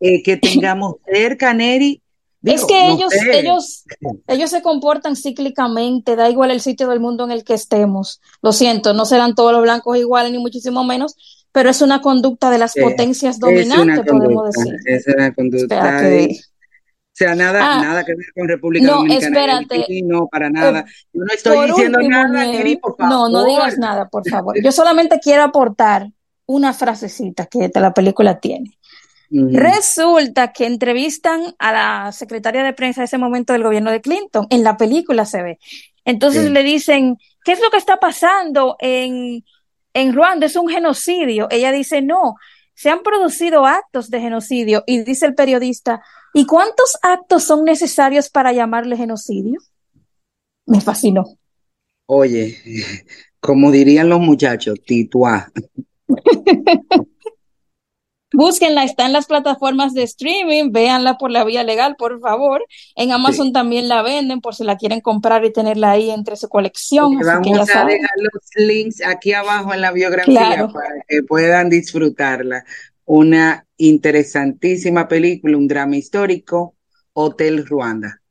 eh, 0.00 0.20
que 0.20 0.36
tengamos 0.36 0.96
cerca, 1.06 1.54
Neri? 1.54 2.02
es 2.42 2.64
que 2.64 2.88
ellos, 2.88 3.12
ellos, 3.32 3.84
ellos 4.26 4.50
se 4.50 4.62
comportan 4.62 5.14
cíclicamente, 5.14 6.16
da 6.16 6.28
igual 6.28 6.50
el 6.50 6.60
sitio 6.60 6.88
del 6.88 6.98
mundo 6.98 7.22
en 7.22 7.30
el 7.30 7.44
que 7.44 7.54
estemos. 7.54 8.20
Lo 8.42 8.50
siento, 8.52 8.94
no 8.94 9.04
serán 9.04 9.36
todos 9.36 9.52
los 9.52 9.62
blancos 9.62 9.96
iguales, 9.96 10.32
ni 10.32 10.38
muchísimo 10.38 10.82
menos, 10.82 11.46
pero 11.52 11.70
es 11.70 11.80
una 11.82 12.00
conducta 12.00 12.50
de 12.50 12.58
las 12.58 12.74
potencias 12.74 13.38
dominantes, 13.38 14.04
podemos 14.04 14.50
decir. 14.52 14.74
Es 14.86 15.06
una 15.06 15.32
conducta. 15.32 16.02
O 17.12 17.14
sea, 17.14 17.34
nada, 17.34 17.60
ah, 17.74 17.82
nada 17.82 18.04
que 18.04 18.14
ver 18.14 18.32
con 18.34 18.48
República 18.48 18.86
no, 18.86 18.96
Dominicana. 18.96 19.60
Espérate. 19.60 20.02
no, 20.02 20.28
para 20.28 20.48
nada. 20.48 20.86
Yo 21.12 21.24
no 21.24 21.32
estoy 21.34 21.66
diciendo 21.66 21.98
nada, 22.00 22.46
Neri, 22.46 22.76
por 22.76 22.96
favor. 22.96 23.12
No, 23.12 23.28
no 23.28 23.44
digas 23.44 23.76
nada, 23.76 24.08
por 24.08 24.26
favor. 24.26 24.56
Yo 24.62 24.72
solamente 24.72 25.20
quiero 25.20 25.42
aportar 25.42 26.08
una 26.46 26.72
frasecita 26.72 27.46
que 27.46 27.70
la 27.74 27.92
película 27.92 28.40
tiene. 28.40 28.78
Resulta 29.30 30.52
que 30.52 30.66
entrevistan 30.66 31.54
a 31.58 31.72
la 31.72 32.12
secretaria 32.12 32.62
de 32.64 32.74
prensa 32.74 33.00
de 33.00 33.06
ese 33.06 33.16
momento 33.16 33.54
del 33.54 33.62
gobierno 33.62 33.90
de 33.90 34.02
Clinton, 34.02 34.46
en 34.50 34.62
la 34.62 34.76
película 34.76 35.24
se 35.24 35.42
ve. 35.42 35.58
Entonces 36.04 36.50
le 36.50 36.62
dicen, 36.62 37.16
¿qué 37.44 37.52
es 37.52 37.60
lo 37.60 37.70
que 37.70 37.78
está 37.78 37.96
pasando 37.96 38.76
en, 38.78 39.42
en 39.94 40.12
Ruanda? 40.12 40.46
Es 40.46 40.56
un 40.56 40.68
genocidio. 40.68 41.48
Ella 41.50 41.72
dice, 41.72 42.02
no, 42.02 42.34
se 42.74 42.90
han 42.90 43.02
producido 43.02 43.66
actos 43.66 44.10
de 44.10 44.20
genocidio. 44.20 44.84
Y 44.86 45.02
dice 45.02 45.26
el 45.26 45.34
periodista, 45.34 46.02
¿y 46.32 46.46
cuántos 46.46 46.98
actos 47.02 47.44
son 47.44 47.64
necesarios 47.64 48.30
para 48.30 48.52
llamarle 48.52 48.96
genocidio? 48.96 49.60
Me 50.66 50.80
fascinó. 50.80 51.24
Oye, 52.06 52.58
como 53.40 53.70
dirían 53.70 54.08
los 54.08 54.20
muchachos, 54.20 54.80
tituá. 54.84 55.50
Búsquenla, 58.32 58.84
está 58.84 59.06
en 59.06 59.12
las 59.12 59.26
plataformas 59.26 59.94
de 59.94 60.02
streaming, 60.04 60.72
véanla 60.72 61.18
por 61.18 61.30
la 61.30 61.44
vía 61.44 61.64
legal, 61.64 61.96
por 61.96 62.20
favor. 62.20 62.64
En 62.96 63.12
Amazon 63.12 63.52
también 63.52 63.88
la 63.88 64.02
venden 64.02 64.40
por 64.40 64.54
si 64.54 64.64
la 64.64 64.76
quieren 64.76 65.00
comprar 65.00 65.44
y 65.44 65.52
tenerla 65.52 65.92
ahí 65.92 66.10
entre 66.10 66.36
su 66.36 66.48
colección. 66.48 67.18
vamos 67.18 67.70
a 67.70 67.84
dejar 67.84 68.10
los 68.16 68.66
links 68.66 69.02
aquí 69.04 69.32
abajo 69.32 69.74
en 69.74 69.80
la 69.80 69.92
biografía 69.92 70.68
para 70.72 71.04
que 71.06 71.22
puedan 71.22 71.68
disfrutarla. 71.68 72.64
Una 73.04 73.66
interesantísima 73.76 75.08
película, 75.08 75.56
un 75.56 75.68
drama 75.68 75.96
histórico, 75.96 76.76
Hotel 77.12 77.66
Ruanda. 77.66 78.21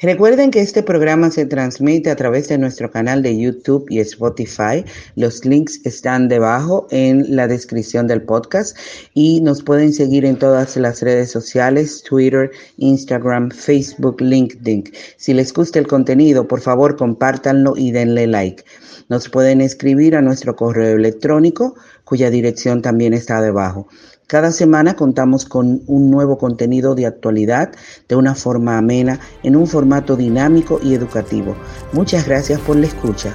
Recuerden 0.00 0.52
que 0.52 0.60
este 0.60 0.84
programa 0.84 1.28
se 1.32 1.44
transmite 1.44 2.08
a 2.08 2.14
través 2.14 2.46
de 2.46 2.56
nuestro 2.56 2.88
canal 2.88 3.20
de 3.20 3.36
YouTube 3.36 3.84
y 3.88 3.98
Spotify. 3.98 4.84
Los 5.16 5.44
links 5.44 5.80
están 5.84 6.28
debajo 6.28 6.86
en 6.92 7.34
la 7.34 7.48
descripción 7.48 8.06
del 8.06 8.22
podcast 8.22 8.78
y 9.12 9.40
nos 9.40 9.64
pueden 9.64 9.92
seguir 9.92 10.24
en 10.24 10.38
todas 10.38 10.76
las 10.76 11.02
redes 11.02 11.32
sociales, 11.32 12.04
Twitter, 12.08 12.52
Instagram, 12.76 13.50
Facebook, 13.50 14.20
LinkedIn. 14.20 14.84
Si 15.16 15.34
les 15.34 15.52
gusta 15.52 15.80
el 15.80 15.88
contenido, 15.88 16.46
por 16.46 16.60
favor 16.60 16.96
compártanlo 16.96 17.74
y 17.76 17.90
denle 17.90 18.28
like. 18.28 18.62
Nos 19.08 19.28
pueden 19.28 19.60
escribir 19.60 20.14
a 20.14 20.22
nuestro 20.22 20.54
correo 20.54 20.94
electrónico, 20.94 21.74
cuya 22.04 22.30
dirección 22.30 22.82
también 22.82 23.14
está 23.14 23.42
debajo. 23.42 23.88
Cada 24.28 24.52
semana 24.52 24.94
contamos 24.94 25.46
con 25.46 25.80
un 25.86 26.10
nuevo 26.10 26.36
contenido 26.36 26.94
de 26.94 27.06
actualidad 27.06 27.72
de 28.10 28.14
una 28.14 28.34
forma 28.34 28.76
amena, 28.76 29.20
en 29.42 29.56
un 29.56 29.66
formato 29.66 30.16
dinámico 30.16 30.80
y 30.82 30.92
educativo. 30.92 31.56
Muchas 31.94 32.26
gracias 32.26 32.60
por 32.60 32.76
la 32.76 32.88
escucha. 32.88 33.32